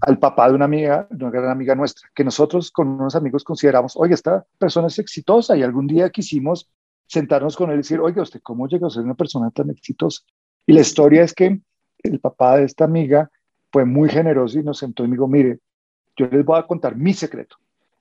[0.00, 3.44] al papá de una amiga, de una gran amiga nuestra, que nosotros con unos amigos
[3.44, 6.70] consideramos, oye, esta persona es exitosa y algún día quisimos
[7.06, 10.22] sentarnos con él y decir, oye, ¿usted cómo llegó a ser una persona tan exitosa?
[10.70, 11.60] Y la historia es que
[12.04, 13.28] el papá de esta amiga
[13.72, 15.58] fue muy generoso y nos sentó y me dijo, mire,
[16.16, 17.56] yo les voy a contar mi secreto.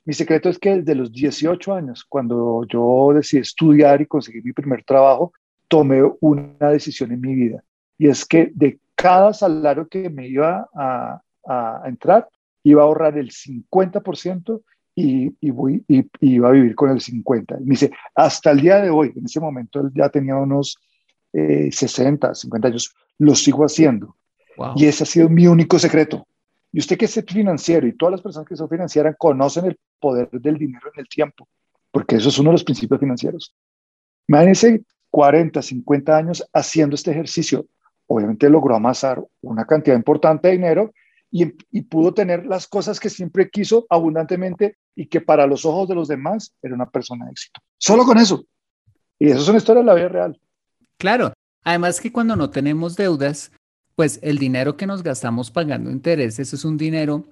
[0.06, 4.54] Mi secreto es que desde los 18 años, cuando yo decidí estudiar y conseguir mi
[4.54, 5.34] primer trabajo,
[5.68, 7.64] tomé una decisión en mi vida.
[7.98, 12.28] Y es que de cada salario que me iba a, a, entrar,
[12.62, 14.62] iba a ahorrar el 50%
[14.94, 17.62] y, y, iba a vivir con el 50%.
[17.62, 20.78] Y me dice, hasta el día de hoy, en ese momento él ya tenía unos
[21.34, 24.16] 60, eh, 50 años, lo sigo haciendo.
[24.76, 26.28] Y ese ha sido mi único secreto.
[26.72, 30.30] Y usted que es financiero y todas las personas que son financieras conocen el poder
[30.32, 31.48] del dinero en el tiempo,
[31.92, 33.56] porque eso es uno de los principios financieros.
[34.28, 37.66] Imagínense 40, 50 años haciendo este ejercicio.
[38.06, 40.94] Obviamente logró amasar una cantidad importante de dinero
[41.32, 41.46] y,
[41.84, 46.08] pudo tener las cosas que siempre quiso abundantemente y que para los ojos de los
[46.08, 47.60] demás era una persona de éxito.
[47.78, 48.44] Solo con eso.
[49.18, 50.40] Y eso es una historia de la vida real.
[51.00, 51.34] Claro.
[51.64, 53.52] Además que cuando no tenemos deudas,
[53.96, 57.26] pues el dinero que nos gastamos pagando intereses es un dinero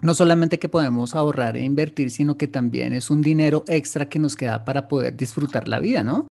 [0.00, 4.20] no solamente que podemos ahorrar e invertir, sino que también es un dinero extra que
[4.20, 6.28] nos queda para poder disfrutar la vida, ¿no?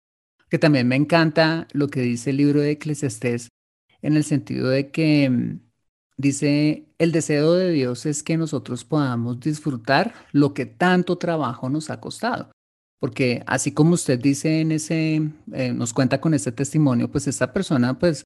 [0.49, 3.47] Que también me encanta lo que dice el libro de Eclesiastés
[4.03, 5.59] en el sentido de que mm,
[6.17, 11.89] Dice, el deseo de Dios es que nosotros podamos disfrutar lo que tanto trabajo nos
[11.89, 12.51] ha costado.
[12.99, 17.53] Porque así como usted dice en ese, eh, nos cuenta con este testimonio, pues esta
[17.53, 18.23] persona pues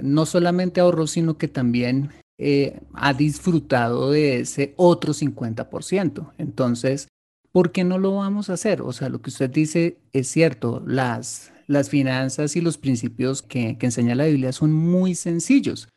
[0.00, 6.32] no solamente ahorró, sino que también eh, ha disfrutado de ese otro 50%.
[6.38, 7.08] Entonces,
[7.52, 8.82] ¿por qué no lo vamos a hacer?
[8.82, 13.76] O sea, lo que usted dice es cierto, las, las finanzas y los principios que,
[13.78, 15.88] que enseña la Biblia son muy sencillos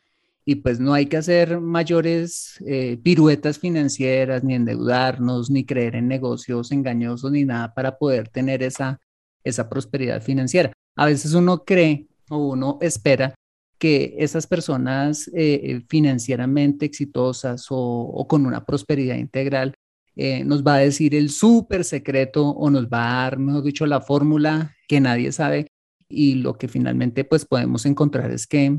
[0.44, 6.08] y pues no hay que hacer mayores eh, piruetas financieras, ni endeudarnos, ni creer en
[6.08, 9.00] negocios engañosos, ni nada para poder tener esa,
[9.44, 10.72] esa prosperidad financiera.
[10.96, 13.34] A veces uno cree o uno espera
[13.78, 19.74] que esas personas eh, financieramente exitosas o, con una prosperidad integral
[20.14, 23.86] eh, nos va a decir el súper secreto o nos va a dar, mejor dicho,
[23.86, 25.68] la fórmula que nadie sabe
[26.08, 28.78] y lo que finalmente pues podemos encontrar es que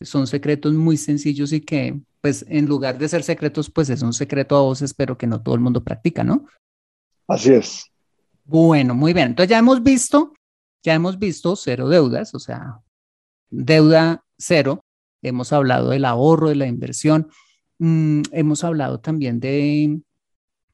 [0.00, 4.12] son secretos muy sencillos y que, pues, en lugar de ser secretos, pues es un
[4.12, 6.46] secreto a voces, pero que no todo el mundo practica, ¿no?
[7.26, 7.84] Así es.
[8.44, 9.28] Bueno, muy bien.
[9.28, 10.32] Entonces ya hemos visto,
[10.82, 12.80] ya hemos visto cero deudas, o sea,
[13.50, 14.84] deuda cero.
[15.22, 17.28] Hemos hablado del ahorro, de la inversión.
[17.78, 20.00] Mm, hemos hablado también de,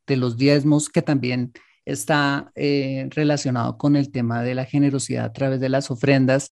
[0.06, 1.52] de los diezmos, que también
[1.84, 6.52] está eh, relacionado con el tema de la generosidad a través de las ofrendas.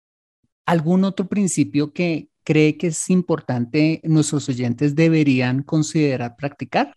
[0.66, 6.96] ¿Algún otro principio que, cree que es importante nuestros oyentes deberían considerar practicar?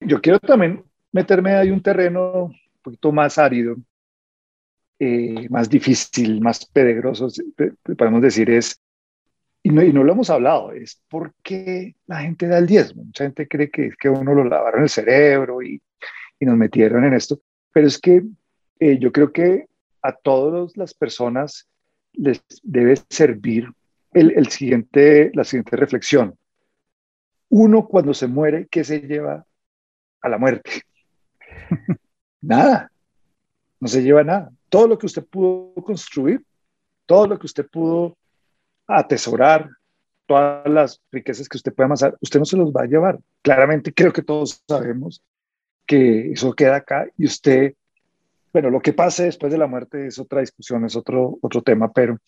[0.00, 3.76] Yo quiero también meterme ahí un terreno un poquito más árido,
[4.98, 7.28] eh, más difícil, más peligroso,
[7.96, 8.80] podemos decir, es,
[9.62, 13.04] y no, y no lo hemos hablado, es por qué la gente da el diezmo.
[13.04, 15.80] Mucha gente cree que es que uno lo lavaron el cerebro y,
[16.40, 17.40] y nos metieron en esto,
[17.72, 18.24] pero es que
[18.80, 19.66] eh, yo creo que
[20.02, 21.68] a todas las personas
[22.14, 23.68] les debe servir
[24.12, 26.36] el, siguiente, la siguiente reflexión.
[27.48, 29.44] Uno cuando se muere, ¿qué se lleva
[30.20, 30.82] a la muerte?
[32.40, 32.90] nada,
[33.80, 34.50] no se lleva nada.
[34.68, 36.42] Todo lo que usted pudo construir,
[37.06, 38.16] todo lo que usted pudo
[38.86, 39.68] atesorar,
[40.26, 43.18] todas las riquezas que usted puede amasar, usted no se los va a llevar.
[43.42, 45.22] Claramente creo que todos sabemos
[45.86, 47.74] que eso queda acá y usted,
[48.52, 51.92] bueno, lo que pase después de la muerte es otra discusión, es otro, otro tema,
[51.92, 52.18] pero,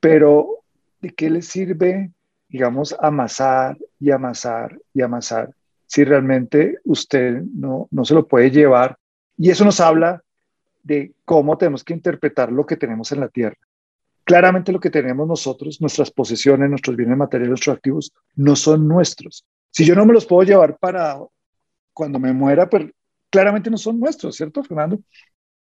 [0.00, 0.63] pero
[1.04, 2.10] ¿de qué le sirve,
[2.48, 5.54] digamos, amasar y amasar y amasar
[5.86, 8.96] si realmente usted no, no se lo puede llevar?
[9.36, 10.22] Y eso nos habla
[10.82, 13.58] de cómo tenemos que interpretar lo que tenemos en la tierra.
[14.24, 19.44] Claramente lo que tenemos nosotros, nuestras posesiones, nuestros bienes materiales, nuestros activos, no son nuestros,
[19.70, 21.18] Si yo no me los puedo llevar para
[21.92, 22.86] cuando me muera, pues
[23.28, 24.98] claramente no son nuestros, ¿cierto, Fernando?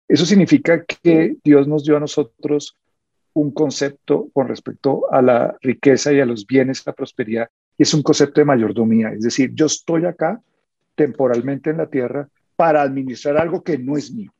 [0.08, 2.74] Eso significa que Dios nos dio a nosotros
[3.36, 7.92] un concepto con respecto a la riqueza y a los bienes, la prosperidad, y es
[7.92, 9.10] un concepto de mayordomía.
[9.10, 10.40] Es decir, yo estoy acá
[10.94, 14.32] temporalmente en la tierra para administrar algo que no es mío.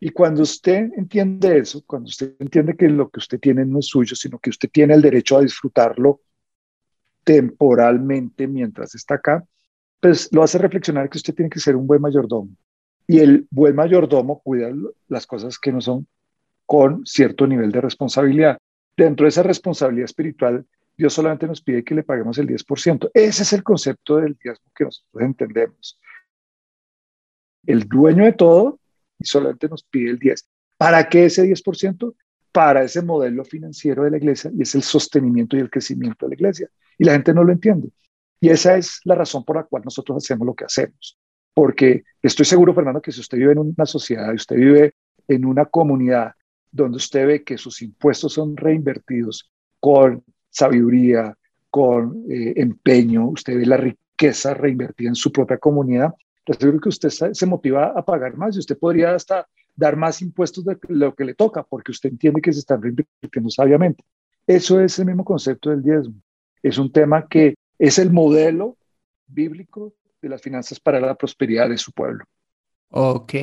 [0.00, 3.86] Y cuando usted entiende eso, cuando usted entiende que lo que usted tiene no es
[3.86, 6.20] suyo, sino que usted tiene el derecho a disfrutarlo
[7.22, 9.44] temporalmente mientras está acá,
[10.00, 12.50] pues lo hace reflexionar que usted tiene que ser un buen mayordomo.
[13.06, 14.72] Y el buen mayordomo cuida
[15.06, 16.08] las cosas que no son
[16.66, 18.58] con cierto nivel de responsabilidad.
[18.96, 23.10] Dentro de esa responsabilidad espiritual, Dios solamente nos pide que le paguemos el 10%.
[23.12, 26.00] Ese es el concepto del diezmo que nosotros entendemos.
[27.66, 28.80] El dueño de todo
[29.18, 30.42] y solamente nos pide el 10%.
[30.78, 32.14] ¿Para qué ese 10%?
[32.52, 36.30] Para ese modelo financiero de la iglesia y es el sostenimiento y el crecimiento de
[36.30, 36.68] la iglesia.
[36.98, 37.90] Y la gente no lo entiende.
[38.40, 41.18] Y esa es la razón por la cual nosotros hacemos lo que hacemos.
[41.54, 44.94] Porque estoy seguro, Fernando, que si usted vive en una sociedad, usted vive
[45.28, 46.32] en una comunidad
[46.76, 51.36] donde usted ve que sus impuestos son reinvertidos con sabiduría,
[51.70, 56.88] con eh, empeño, usted ve la riqueza reinvertida en su propia comunidad, pues seguro que
[56.90, 61.14] usted se motiva a pagar más y usted podría hasta dar más impuestos de lo
[61.14, 64.04] que le toca, porque usted entiende que se están reinvirtiendo sabiamente.
[64.46, 66.14] Eso es el mismo concepto del diezmo.
[66.62, 68.76] Es un tema que es el modelo
[69.26, 72.24] bíblico de las finanzas para la prosperidad de su pueblo.
[72.90, 73.34] Ok.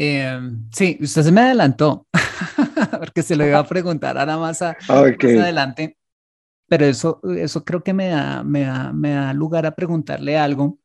[0.00, 2.06] Em, sí, usted se me adelantó,
[3.00, 5.98] porque se lo iba a preguntar ahora más, a, más adelante,
[6.68, 10.78] pero eso, eso creo que me da, me, da, me da lugar a preguntarle algo,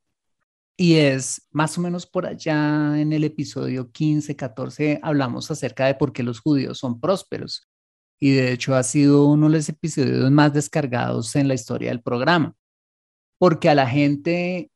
[0.76, 5.94] y es más o menos por allá en el episodio 15, 14, hablamos acerca de
[5.94, 7.70] por qué los judíos son prósperos,
[8.20, 12.02] y de hecho ha sido uno de los episodios más descargados en la historia del
[12.02, 12.56] programa,
[13.38, 14.72] porque a la gente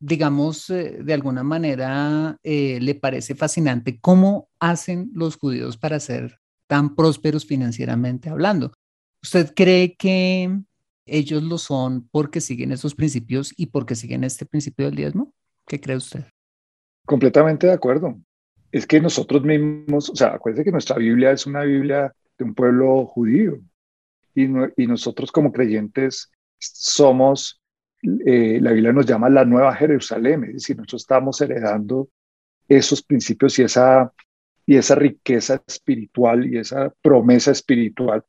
[0.00, 6.38] digamos, eh, de alguna manera eh, le parece fascinante cómo hacen los judíos para ser
[6.66, 8.72] tan prósperos financieramente hablando.
[9.22, 10.60] ¿Usted cree que
[11.06, 15.32] ellos lo son porque siguen esos principios y porque siguen este principio del diezmo?
[15.66, 16.24] ¿Qué cree usted?
[17.06, 18.18] Completamente de acuerdo.
[18.70, 22.54] Es que nosotros mismos, o sea, acuérdense que nuestra Biblia es una Biblia de un
[22.54, 23.58] pueblo judío
[24.34, 24.44] y,
[24.76, 27.57] y nosotros como creyentes somos
[28.02, 32.08] eh, la Biblia nos llama la nueva Jerusalén, es decir, nosotros estamos heredando
[32.68, 34.12] esos principios y esa,
[34.66, 38.24] y esa riqueza espiritual y esa promesa espiritual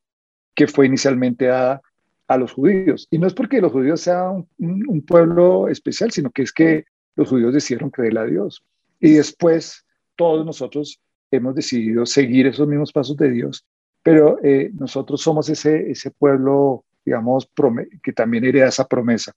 [0.56, 1.82] que fue inicialmente dada
[2.28, 3.08] a los judíos.
[3.12, 7.30] Y no es porque los judíos sean un, pueblo especial, sino que es que los
[7.30, 8.64] judíos decidieron creer a Dios.
[9.00, 11.02] Y después todos nosotros
[11.32, 13.66] hemos decidido seguir esos mismos pasos de Dios,
[14.04, 17.50] pero eh, nosotros somos ese, ese pueblo, digamos,
[18.04, 19.34] que también hereda esa promesa.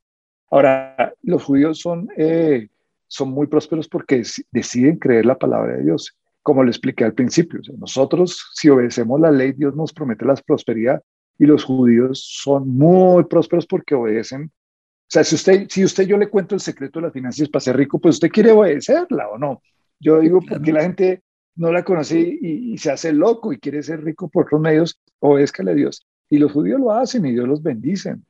[0.52, 2.68] Ahora, los judíos son, eh,
[3.08, 6.14] son muy prósperos porque deciden creer la palabra de Dios.
[6.42, 11.02] Como le expliqué al principio, nosotros si obedecemos la ley, Dios nos promete la prosperidad
[11.38, 14.42] y los judíos son muy prósperos porque obedecen.
[14.42, 17.60] O sea, si usted, si usted yo le cuento el secreto de las finanzas para
[17.60, 19.62] ser rico, pues usted quiere obedecerla o no.
[20.00, 21.22] Yo digo, porque la gente
[21.56, 25.00] no la conoce y, y, se hace loco y quiere ser rico por otros medios,
[25.18, 26.06] obedezcale a Dios.
[26.28, 28.22] Y los judíos lo hacen y Dios los bendicen.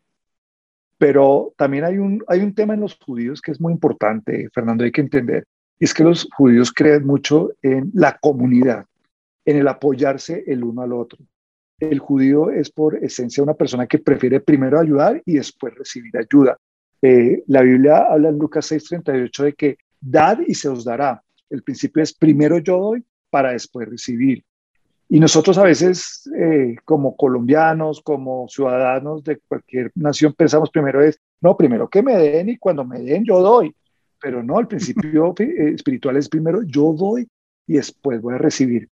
[1.03, 4.85] Pero también hay un, hay un tema en los judíos que es muy importante, Fernando,
[4.85, 5.49] hay que entender,
[5.81, 8.87] y es que los judíos creen mucho en la comunidad,
[9.45, 11.19] en el apoyarse el uno al otro.
[11.81, 16.57] El judío es por esencia una persona que prefiere primero ayudar y después recibir ayuda.
[17.03, 21.21] Eh, la Biblia habla en Lucas 6:38 de que dad y se os dará.
[21.51, 24.45] El principio es primero yo doy para después recibir.
[25.13, 31.21] Y nosotros a veces, eh, como colombianos, como ciudadanos de cualquier nación, pensamos primero es,
[31.43, 33.77] no, primero que me den y cuando me den yo doy.
[34.19, 37.29] Pero no, el principio eh, espiritual es primero yo doy
[37.67, 38.89] y después voy a recibir.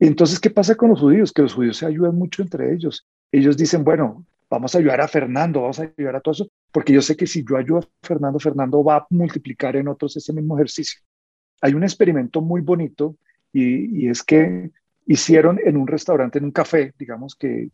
[0.00, 1.32] Entonces, ¿qué pasa con los judíos?
[1.32, 3.06] Que los judíos se ayudan mucho entre ellos.
[3.30, 6.92] Ellos dicen, bueno, vamos a ayudar a Fernando, vamos a ayudar a todos, eso, porque
[6.92, 10.32] yo sé que si yo ayudo a Fernando, Fernando va a multiplicar en otros ese
[10.32, 11.00] mismo ejercicio.
[11.60, 13.14] Hay un experimento muy bonito
[13.52, 14.72] y, y es que
[15.06, 17.70] hicieron en un restaurante, en un café, digamos que,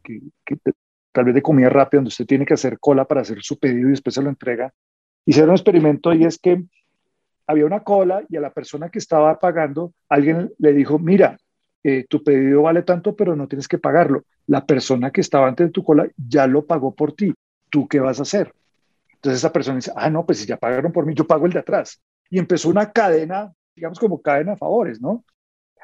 [1.12, 3.88] tal vez de comida rápida, donde usted tiene que hacer cola para hacer su pedido
[3.88, 4.72] y después se lo entrega,
[5.24, 6.64] hicieron un experimento y es que
[7.46, 11.36] había una cola y a la persona que estaba pagando, alguien le dijo, mira,
[11.82, 14.24] eh, tu pedido vale tanto, pero no tienes que pagarlo.
[14.46, 17.32] La persona que estaba antes de tu cola ya lo pagó por ti.
[17.70, 18.52] ¿Tú qué vas a hacer?
[19.14, 21.52] Entonces esa persona dice, ah, no, pues si ya pagaron por mí, yo pago el
[21.52, 22.00] de atrás.
[22.28, 25.24] Y empezó una cadena, digamos como cadena de favores, ¿no?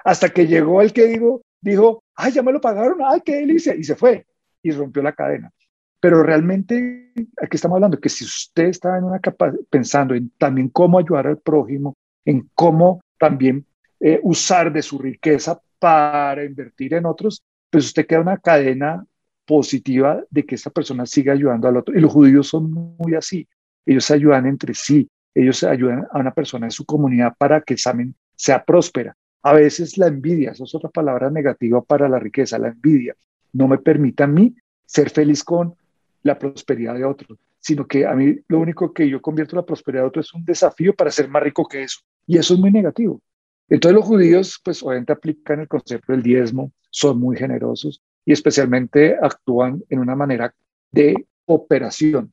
[0.04, 3.74] Hasta que llegó el que digo, dijo, ay, ya me lo pagaron, ay, qué delicia,
[3.74, 4.26] y se fue
[4.62, 5.52] y rompió la cadena.
[6.00, 10.68] Pero realmente, aquí estamos hablando que si usted está en una capa pensando en también
[10.68, 13.64] cómo ayudar al prójimo, en cómo también
[14.00, 19.04] eh, usar de su riqueza para invertir en otros, pues usted queda una cadena
[19.46, 21.96] positiva de que esa persona siga ayudando al otro.
[21.96, 23.48] Y los judíos son muy así.
[23.86, 25.08] Ellos se ayudan entre sí.
[25.34, 29.16] Ellos ayudan a una persona en su comunidad para que examen sea próspera.
[29.46, 33.14] A veces la envidia, eso es otra palabra negativa para la riqueza, la envidia,
[33.52, 35.72] no me permite a mí ser feliz con
[36.24, 40.02] la prosperidad de otros, sino que a mí lo único que yo convierto la prosperidad
[40.02, 42.00] de otros es un desafío para ser más rico que eso.
[42.26, 43.20] Y eso es muy negativo.
[43.68, 49.16] Entonces los judíos, pues obviamente aplican el concepto del diezmo, son muy generosos y especialmente
[49.22, 50.52] actúan en una manera
[50.90, 52.32] de operación.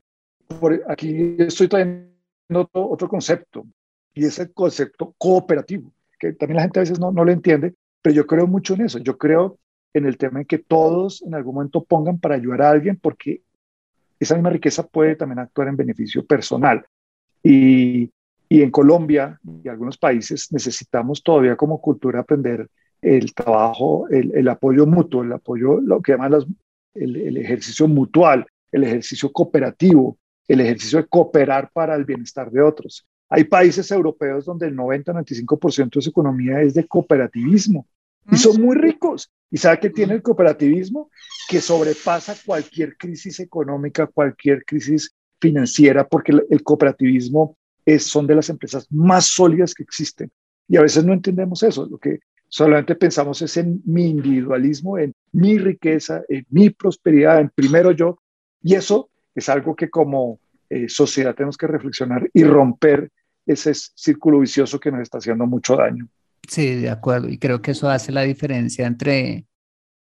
[0.60, 2.10] Por aquí estoy trayendo
[2.56, 3.68] otro, otro concepto
[4.16, 5.94] y es el concepto cooperativo,
[6.34, 9.00] también la gente a veces no, no lo entiende, pero yo creo mucho en eso.
[9.00, 9.58] Yo creo
[9.94, 13.42] en el tema en que todos en algún momento pongan para ayudar a alguien porque
[14.20, 16.86] esa misma riqueza puede también actuar en beneficio personal.
[17.44, 18.10] Y,
[18.50, 22.70] y en Colombia y algunos países necesitamos todavía como cultura aprender
[23.02, 26.46] el trabajo, el, el apoyo mutuo, el apoyo, lo que llaman las,
[26.94, 30.18] el, el, ejercicio mutual, el ejercicio cooperativo,
[30.48, 33.06] el ejercicio de cooperar para el bienestar de otros.
[33.30, 37.88] Hay países europeos donde el 90-95% de su economía es de cooperativismo
[38.32, 39.32] y son muy ricos.
[39.52, 41.10] ¿Y sabe qué tiene el cooperativismo?
[41.48, 48.50] Que sobrepasa cualquier crisis económica, cualquier crisis financiera, porque el cooperativismo es, son de las
[48.50, 50.32] empresas más sólidas que existen.
[50.68, 51.86] Y a veces no entendemos eso.
[51.86, 57.50] Lo que solamente pensamos es en mi individualismo, en mi riqueza, en mi prosperidad, en
[57.50, 58.20] primero yo.
[58.62, 60.40] Y eso es algo que como
[60.74, 63.12] eh, sociedad tenemos que reflexionar y romper
[63.46, 66.08] ese círculo vicioso que nos está haciendo mucho daño.
[66.48, 67.30] Sí, de acuerdo.
[67.30, 69.46] Y creo que eso hace la diferencia entre,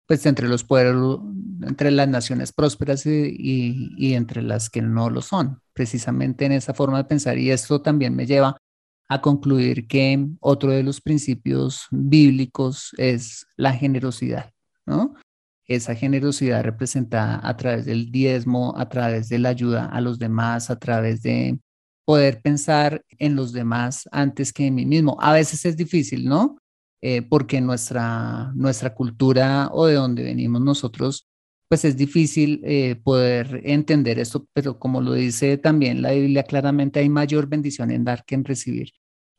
[0.06, 1.20] pues, entre los pueblos,
[1.62, 6.52] entre las naciones prósperas y, y, y, entre las que no lo son, precisamente en
[6.52, 7.38] esa forma de pensar.
[7.38, 8.56] Y esto también me lleva
[9.08, 14.52] a concluir que otro de los principios bíblicos es la generosidad,
[14.86, 15.14] ¿no?
[15.70, 20.68] Esa generosidad representada a través del diezmo, a través de la ayuda a los demás,
[20.68, 21.60] a través de
[22.04, 25.16] poder pensar en los demás antes que en mí mismo.
[25.20, 26.58] A veces es difícil, ¿no?
[27.02, 31.28] Eh, porque nuestra, nuestra cultura o de donde venimos nosotros,
[31.68, 36.98] pues es difícil eh, poder entender esto, pero como lo dice también la Biblia claramente,
[36.98, 38.90] hay mayor bendición en dar que en recibir.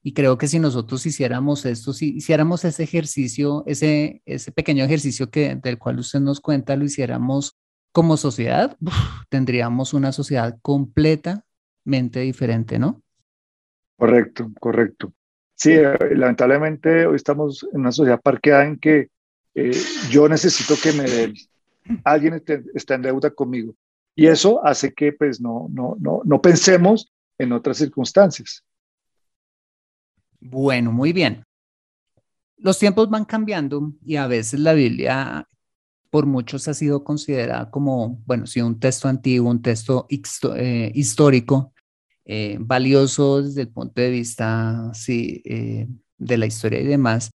[0.04, 5.30] Y creo que si nosotros hiciéramos esto, si hiciéramos ese ejercicio, ese, ese pequeño ejercicio
[5.30, 7.58] que, del cual usted nos cuenta, lo hiciéramos
[7.91, 8.93] como sociedad, uf,
[9.30, 11.45] tendríamos una sociedad completa
[11.84, 13.02] mente diferente, ¿no?
[13.97, 15.14] Correcto, correcto.
[15.56, 19.10] Sí, eh, lamentablemente hoy estamos en una sociedad parqueada en que
[19.54, 19.72] eh,
[20.10, 21.36] yo necesito que me den,
[22.04, 23.76] alguien esté, está en deuda conmigo.
[24.16, 28.64] Y eso hace que pues no, no, no, no pensemos en otras circunstancias.
[30.41, 31.43] Bueno, muy bien.
[32.57, 35.47] Los tiempos van cambiando y a veces la Biblia
[36.09, 40.07] por muchos ha sido considerada como, bueno, sí, un texto antiguo, un texto
[40.57, 41.73] eh, histórico,
[42.25, 45.87] eh, valioso desde el punto de vista, sí, eh,
[46.17, 47.31] de la historia y demás.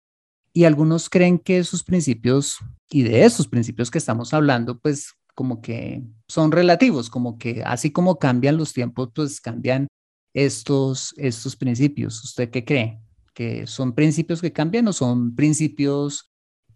[0.53, 2.57] Y algunos creen que esos principios
[2.89, 7.91] y de esos principios que estamos hablando, pues como que son relativos, como que así
[7.91, 9.87] como cambian los tiempos, pues cambian
[10.33, 12.23] estos, estos principios.
[12.23, 12.99] ¿Usted qué cree?
[13.33, 16.31] ¿Que son principios que cambian o son principios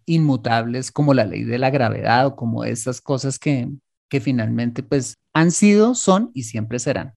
[0.06, 3.68] inmutables como la ley de la gravedad o como esas cosas que,
[4.08, 7.14] que finalmente pues han sido, son y siempre serán.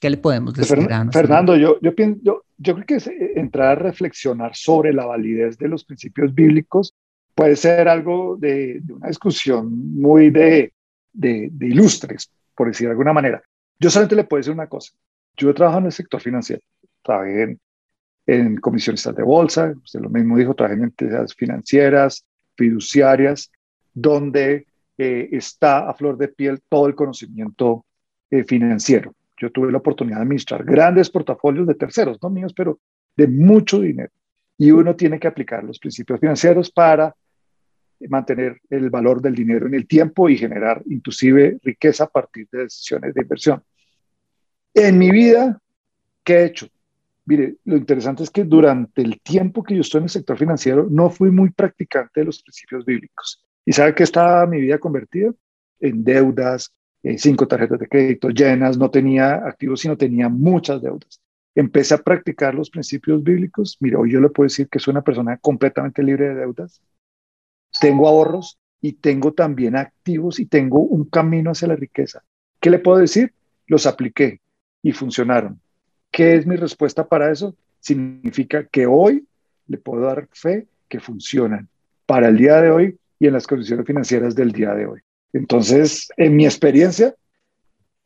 [0.00, 3.74] ¿Qué le podemos decir a Fernando, yo, yo, yo, yo creo que eh, entrar a
[3.82, 6.94] reflexionar sobre la validez de los principios bíblicos
[7.34, 10.72] puede ser algo de, de una discusión muy de,
[11.12, 13.42] de, de, ilustres, por decir de alguna manera.
[13.78, 14.92] Yo solamente le puedo decir una cosa.
[15.36, 16.62] Yo he trabajado en el sector financiero,
[17.02, 17.60] trabajé en,
[18.26, 22.24] en comisionistas de bolsa, usted lo mismo dijo, trabajan en entidades financieras,
[22.56, 23.50] fiduciarias,
[23.92, 24.66] donde
[24.96, 27.84] eh, está a flor de piel todo el conocimiento
[28.30, 29.14] eh, financiero.
[29.36, 32.78] Yo tuve la oportunidad de administrar grandes portafolios de terceros, no míos, pero
[33.16, 34.10] de mucho dinero.
[34.56, 37.14] Y uno tiene que aplicar los principios financieros para
[38.08, 42.64] mantener el valor del dinero en el tiempo y generar inclusive riqueza a partir de
[42.64, 43.62] decisiones de inversión.
[44.74, 45.60] En mi vida,
[46.24, 46.66] ¿qué he hecho?
[47.26, 50.88] Mire, lo interesante es que durante el tiempo que yo estoy en el sector financiero
[50.90, 53.40] no fui muy practicante de los principios bíblicos.
[53.64, 55.32] ¿Y sabe qué estaba mi vida convertida?
[55.78, 56.72] En deudas,
[57.04, 61.20] en cinco tarjetas de crédito llenas, no tenía activos, sino tenía muchas deudas.
[61.54, 63.76] Empecé a practicar los principios bíblicos.
[63.78, 66.82] Mira, hoy yo le puedo decir que soy una persona completamente libre de deudas.
[67.80, 72.24] Tengo ahorros y tengo también activos y tengo un camino hacia la riqueza.
[72.58, 73.32] ¿Qué le puedo decir?
[73.66, 74.40] Los apliqué
[74.84, 75.58] y funcionaron.
[76.12, 77.56] ¿Qué es mi respuesta para eso?
[77.80, 79.26] Significa que hoy
[79.66, 81.68] le puedo dar fe que funcionan
[82.06, 85.00] para el día de hoy y en las condiciones financieras del día de hoy.
[85.32, 87.14] Entonces, en mi experiencia,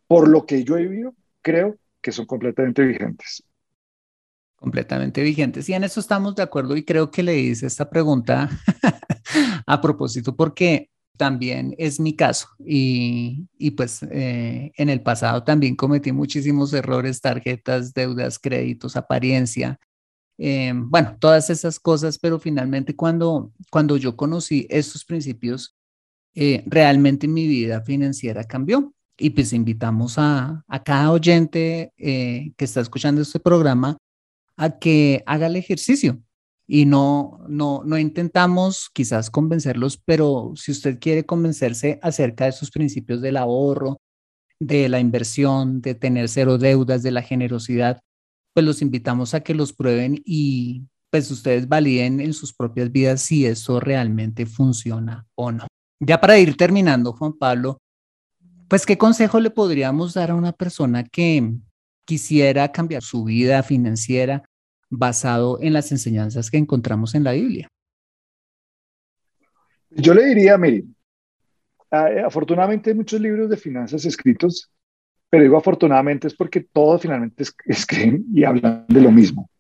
[0.07, 3.43] por lo que yo he vivido, creo que son completamente vigentes.
[4.55, 5.68] Completamente vigentes.
[5.68, 8.49] Y en eso estamos de acuerdo y creo que le hice esta pregunta
[9.66, 13.47] a propósito porque también es mi caso y,
[13.77, 19.79] pues eh, en el pasado también cometí muchísimos errores, tarjetas, deudas, créditos, apariencia,
[20.39, 25.77] eh, bueno, todas esas cosas, pero finalmente cuando, cuando yo conocí estos principios,
[26.35, 28.95] eh, realmente mi vida financiera cambió.
[29.21, 33.99] Y pues invitamos a, a cada oyente que está escuchando este programa
[34.57, 36.23] a que haga el ejercicio
[36.71, 42.71] y no, no, no intentamos quizás convencerlos, pero si usted quiere convencerse acerca de sus
[42.71, 43.97] principios del ahorro,
[44.61, 48.01] de la inversión, de tener cero deudas, de la generosidad,
[48.53, 53.23] pues los invitamos a que los prueben y pues ustedes validen en sus propias vidas
[53.23, 55.66] si eso realmente funciona o no.
[56.01, 57.79] Ya para ir terminando, Juan Pablo,
[58.69, 61.55] pues qué consejo le podríamos dar a una persona que
[62.05, 64.43] quisiera cambiar su vida financiera
[64.91, 67.68] basado en las enseñanzas que encontramos en la Biblia?
[69.91, 70.84] Yo le diría, mire,
[71.91, 74.70] afortunadamente hay muchos libros de finanzas escritos,
[75.30, 79.51] pero digo afortunadamente es porque todos finalmente escriben y hablan de lo mismo,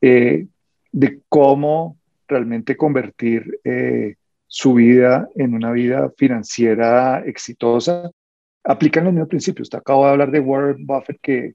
[0.00, 0.46] eh,
[0.92, 1.98] de cómo
[2.28, 8.10] realmente convertir eh, su vida en una vida financiera exitosa.
[8.64, 9.70] Aplican los mismos principios.
[9.70, 11.54] Te acabo de hablar de Warren Buffett que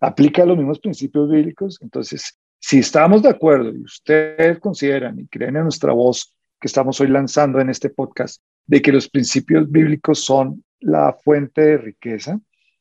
[0.00, 1.78] aplica los mismos principios bíblicos.
[1.80, 7.00] Entonces, si estamos de acuerdo y ustedes consideran y creen en nuestra voz que estamos
[7.00, 12.38] hoy lanzando en este podcast, de que los principios bíblicos son la fuente de riqueza,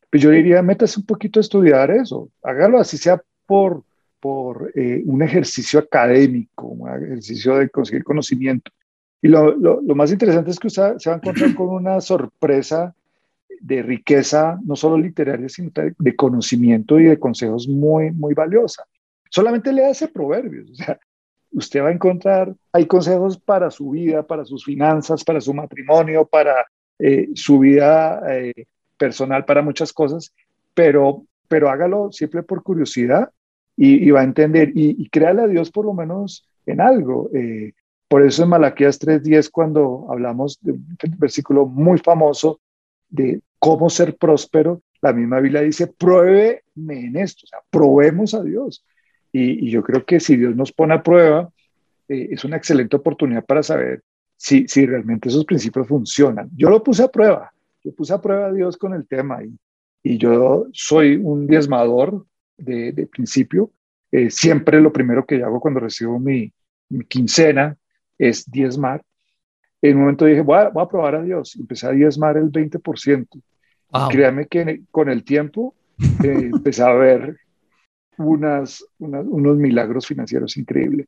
[0.09, 3.83] pues yo diría, métase un poquito a estudiar eso, hágalo así sea por,
[4.19, 8.71] por eh, un ejercicio académico, un ejercicio de conseguir conocimiento.
[9.21, 12.01] Y lo, lo, lo más interesante es que usted se va a encontrar con una
[12.01, 12.95] sorpresa
[13.59, 18.85] de riqueza, no solo literaria, sino de conocimiento y de consejos muy, muy valiosa.
[19.29, 20.99] Solamente le hace proverbios, o sea,
[21.51, 26.25] usted va a encontrar, hay consejos para su vida, para sus finanzas, para su matrimonio,
[26.25, 26.65] para
[26.99, 28.65] eh, su vida eh,
[28.97, 30.33] personal, para muchas cosas,
[30.73, 33.31] pero, pero hágalo siempre por curiosidad
[33.75, 37.29] y, va a entender y, créale a Dios por lo menos en algo.
[37.33, 37.73] Eh,
[38.07, 42.59] por eso en Malaquías 3.10, cuando hablamos de un versículo muy famoso
[43.09, 46.61] de cómo ser próspero, la misma Biblia dice, pruébeme
[47.05, 48.85] en esto, o sea, probemos a Dios.
[49.31, 51.49] Y, yo creo que si Dios nos pone a prueba,
[52.07, 54.01] eh, es una excelente oportunidad para saber
[54.35, 56.49] si, si realmente esos principios funcionan.
[56.55, 57.51] Yo lo puse a prueba,
[57.83, 59.57] yo puse a prueba a Dios con el tema y,
[60.03, 62.25] y yo soy un diezmador
[62.57, 63.71] de, de principio.
[64.11, 66.51] Eh, siempre lo primero que yo hago cuando recibo mi,
[66.89, 67.77] mi quincena
[68.17, 69.03] es diezmar
[69.81, 71.55] en un momento dije, voy a, voy a probar a Dios.
[71.55, 73.27] Empecé a diezmar el 20%.
[74.09, 75.75] Créame que con el tiempo
[76.23, 77.37] eh, empecé a ver
[78.17, 81.07] unas, unos milagros financieros increíbles.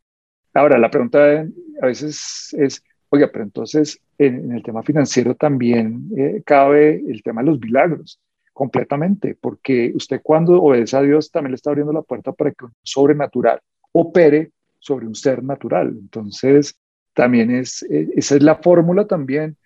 [0.53, 1.45] Ahora, la pregunta
[1.82, 7.41] a veces es, oiga, pero entonces en, el tema financiero también eh, cabe el tema
[7.41, 8.20] de los milagros
[8.53, 12.65] completamente, porque usted cuando obedece a Dios también le está abriendo la puerta para que
[12.65, 13.61] un sobrenatural
[13.91, 15.95] opere sobre un ser natural.
[15.97, 16.78] Entonces,
[17.20, 19.57] también es, eh, esa es la fórmula también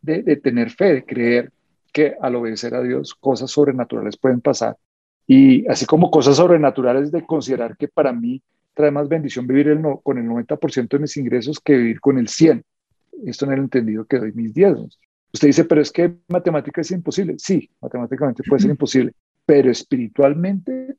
[0.00, 1.50] de, tener fe, de creer
[1.92, 4.76] que al obedecer a Dios cosas sobrenaturales pueden pasar.
[5.26, 8.40] Y así como cosas sobrenaturales de considerar que para mí
[8.74, 12.28] trae más bendición vivir el con el 90% de mis ingresos que vivir con el
[12.28, 12.62] 100%.
[13.26, 15.00] Esto en el entendido que doy mis diezmos.
[15.32, 17.34] Usted dice, pero es que matemática es imposible.
[17.38, 20.94] Sí, matemáticamente puede ser imposible, pero espiritualmente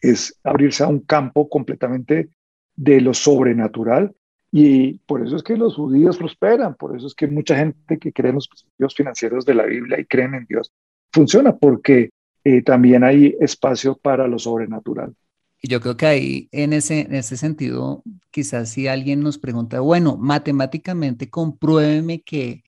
[0.00, 2.28] es abrirse a un campo completamente
[2.76, 4.14] de lo sobrenatural
[4.56, 8.12] y por eso es que los judíos prosperan, por eso es que mucha gente que
[8.12, 10.70] cree en los principios financieros de la Biblia y creen en Dios
[11.12, 12.10] funciona, porque
[12.44, 15.12] eh, también hay espacio para lo sobrenatural.
[15.60, 19.80] Y yo creo que ahí, en ese, en ese sentido, quizás si alguien nos pregunta,
[19.80, 22.62] bueno, matemáticamente compruébeme que,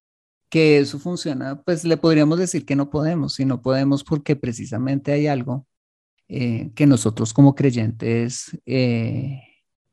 [0.51, 5.13] que eso funciona, pues le podríamos decir que no podemos, y no podemos porque precisamente
[5.13, 5.69] hay algo
[6.27, 9.41] eh, que nosotros como creyentes eh,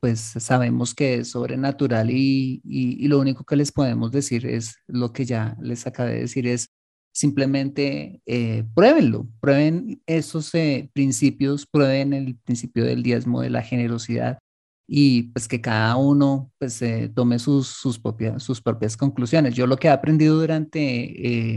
[0.04, 5.14] pues sabemos que es sobrenatural y, y, lo único que les podemos decir es lo
[5.14, 6.74] que ya les acabé de decir, es
[7.14, 14.40] simplemente eh, pruébenlo, prueben esos eh, principios, prueben el principio del diezmo, de la generosidad
[14.86, 19.56] y pues que cada uno pues eh, tome sus, sus, propias, sus propias conclusiones.
[19.56, 20.82] Yo lo que he aprendido durante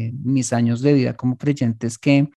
[0.06, 2.30] eh, mis años de vida como creyente es que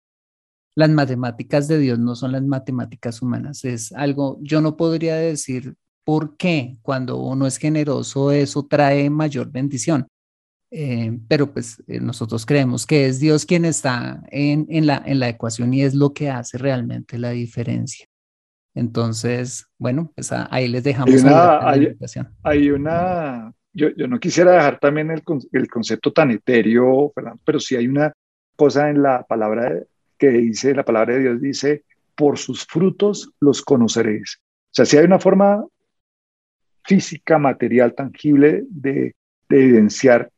[0.74, 5.76] las matemáticas de Dios no son las matemáticas humanas, es algo, yo no podría decir
[6.10, 10.07] por qué cuando uno es generoso eso trae mayor bendición.
[10.72, 15.30] Eh, pero pues nosotros creemos que es Dios quien está en, en, la, en la
[15.30, 18.07] ecuación y es lo que hace realmente la diferencia.
[18.74, 21.70] Entonces, bueno, pues ahí les dejamos hay una,
[22.41, 27.14] hay, una yo, yo, no quisiera dejar también el, el, concepto tan etéreo,
[27.45, 28.12] pero sí hay una
[28.55, 29.84] cosa en la palabra
[30.18, 31.84] que dice, la palabra de Dios dice,
[32.16, 34.39] por sus frutos los conoceréis.
[34.41, 35.64] O sea, si hay una forma
[36.90, 39.16] física, material, tangible de,
[39.48, 40.32] de evidenciar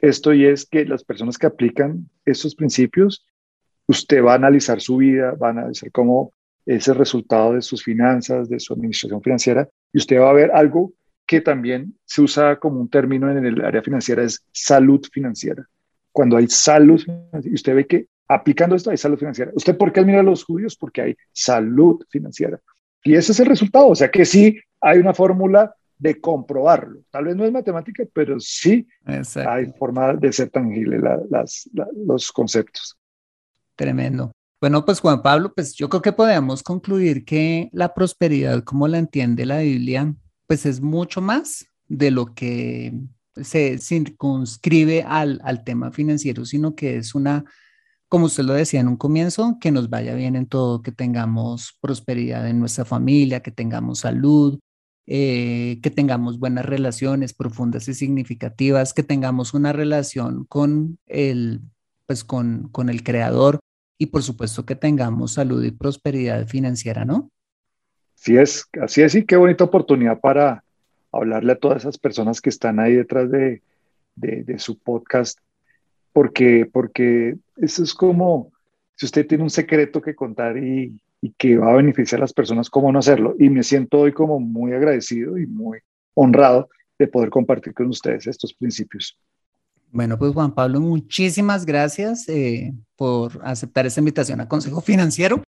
[0.00, 3.24] esto y es que las personas que aplican estos principios,
[3.86, 6.32] usted va a analizar su vida, va a analizar cómo
[6.66, 10.50] es el resultado de sus finanzas, de su administración financiera, y usted va a ver
[10.52, 10.92] algo
[11.24, 15.64] que también se usa como un término en el área financiera, es salud financiera.
[16.10, 17.00] Cuando hay salud,
[17.44, 19.52] y usted ve que aplicando esto hay salud financiera.
[19.54, 20.76] ¿Usted por qué admira a los judíos?
[20.76, 22.58] Porque hay salud financiera.
[23.04, 23.88] Y ese es el resultado.
[23.88, 27.00] O sea que sí hay una fórmula de comprobarlo.
[27.10, 28.88] Tal vez no es matemática, pero sí
[29.46, 31.00] hay forma de ser tangible
[32.04, 32.98] los conceptos.
[33.76, 34.32] Tremendo.
[34.60, 38.98] Bueno, pues Juan Pablo, pues yo creo que podemos concluir que la prosperidad como la
[38.98, 40.12] entiende la Biblia,
[40.48, 42.92] pues es mucho más de lo que
[43.40, 47.44] se circunscribe al, al tema financiero, sino que es una,
[48.08, 51.78] como usted lo decía en un comienzo, que nos vaya bien en todo, que tengamos
[51.80, 54.58] prosperidad en nuestra familia, que tengamos salud,
[55.06, 61.60] eh, que tengamos buenas relaciones profundas y significativas, que tengamos una relación con el,
[62.06, 63.58] pues con, con el creador
[63.98, 67.30] y por supuesto que tengamos salud y prosperidad financiera, ¿no?
[68.16, 70.62] Así es, así es, y qué bonita oportunidad para
[71.10, 73.62] hablarle a todas esas personas que están ahí detrás de,
[74.14, 75.38] de, su podcast,
[76.12, 78.52] porque, porque eso es como
[78.96, 82.32] si usted tiene un secreto que contar y, y que va a beneficiar a las
[82.32, 83.36] personas, ¿cómo no hacerlo?
[83.38, 85.78] Y me siento hoy como muy agradecido y muy
[86.14, 86.68] honrado
[86.98, 89.16] de poder compartir con ustedes estos principios.
[89.92, 95.42] Bueno, pues Juan Pablo, muchísimas gracias eh, por aceptar esta invitación a Consejo Financiero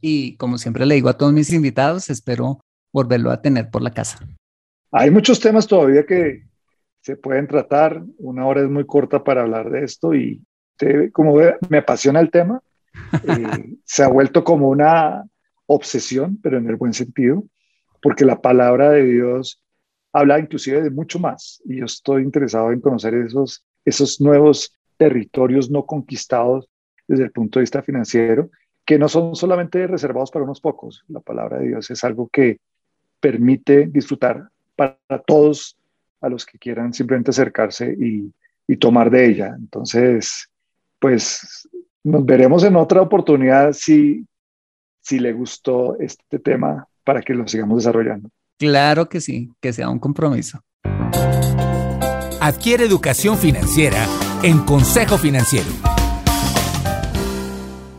[0.00, 2.60] y como siempre le digo a todos mis invitados, espero
[2.92, 4.18] volverlo a tener por la casa.
[4.90, 6.42] Hay muchos temas todavía que
[7.02, 10.42] se pueden tratar, una hora es muy corta para hablar de esto y
[11.12, 12.62] como ve, me apasiona el tema,
[13.28, 15.24] eh, se ha vuelto como una
[15.66, 17.44] obsesión, pero en el buen sentido,
[18.02, 19.62] porque la palabra de Dios
[20.12, 25.70] habla inclusive de mucho más y yo estoy interesado en conocer esos esos nuevos territorios
[25.70, 26.68] no conquistados
[27.08, 28.50] desde el punto de vista financiero,
[28.84, 31.04] que no son solamente reservados para unos pocos.
[31.08, 32.58] La palabra de Dios es algo que
[33.18, 35.76] permite disfrutar para todos
[36.20, 38.32] a los que quieran simplemente acercarse y,
[38.78, 39.56] tomar de ella.
[39.58, 40.48] Entonces,
[41.00, 41.68] pues
[42.04, 44.26] nos veremos en otra oportunidad si,
[45.00, 48.30] si le gustó este tema para que lo sigamos desarrollando.
[48.58, 50.60] Claro que sí, que sea un compromiso.
[52.40, 54.06] Adquiere educación financiera
[54.42, 55.68] en Consejo Financiero.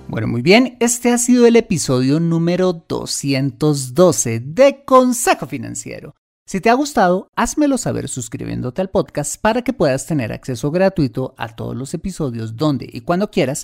[0.08, 6.16] Bueno, muy bien, este ha sido el episodio número 212 de Consejo Financiero.
[6.45, 11.34] Si te ha gustado, házmelo saber suscribiéndote al podcast para que puedas tener acceso gratuito
[11.38, 13.64] a todos los episodios donde y cuando quieras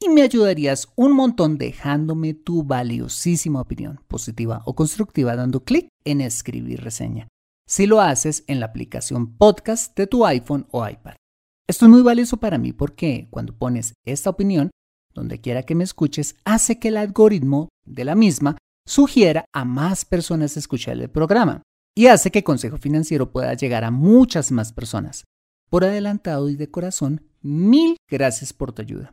[0.00, 6.20] y me ayudarías un montón dejándome tu valiosísima opinión, positiva o constructiva, dando clic en
[6.20, 7.28] escribir reseña
[7.68, 11.16] si lo haces en la aplicación podcast de tu iPhone o iPad.
[11.68, 14.70] Esto es muy valioso para mí porque cuando pones esta opinión,
[15.12, 20.06] donde quiera que me escuches, hace que el algoritmo de la misma sugiera a más
[20.06, 21.62] personas escuchar el programa
[21.94, 25.24] y hace que Consejo Financiero pueda llegar a muchas más personas.
[25.68, 29.12] Por adelantado y de corazón, mil gracias por tu ayuda.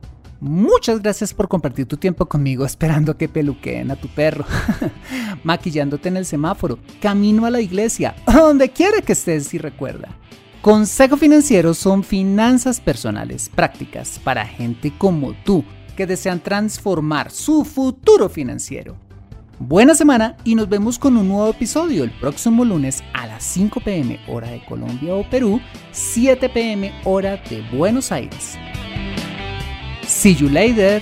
[0.41, 4.43] Muchas gracias por compartir tu tiempo conmigo esperando que peluqueen a tu perro,
[5.43, 10.09] maquillándote en el semáforo, camino a la iglesia, donde quiera que estés y recuerda.
[10.63, 15.63] Consejo Financiero son finanzas personales prácticas para gente como tú
[15.95, 18.97] que desean transformar su futuro financiero.
[19.59, 23.79] Buena semana y nos vemos con un nuevo episodio el próximo lunes a las 5
[23.81, 25.61] pm hora de Colombia o Perú,
[25.91, 28.57] 7 pm hora de Buenos Aires.
[30.11, 31.01] See you later.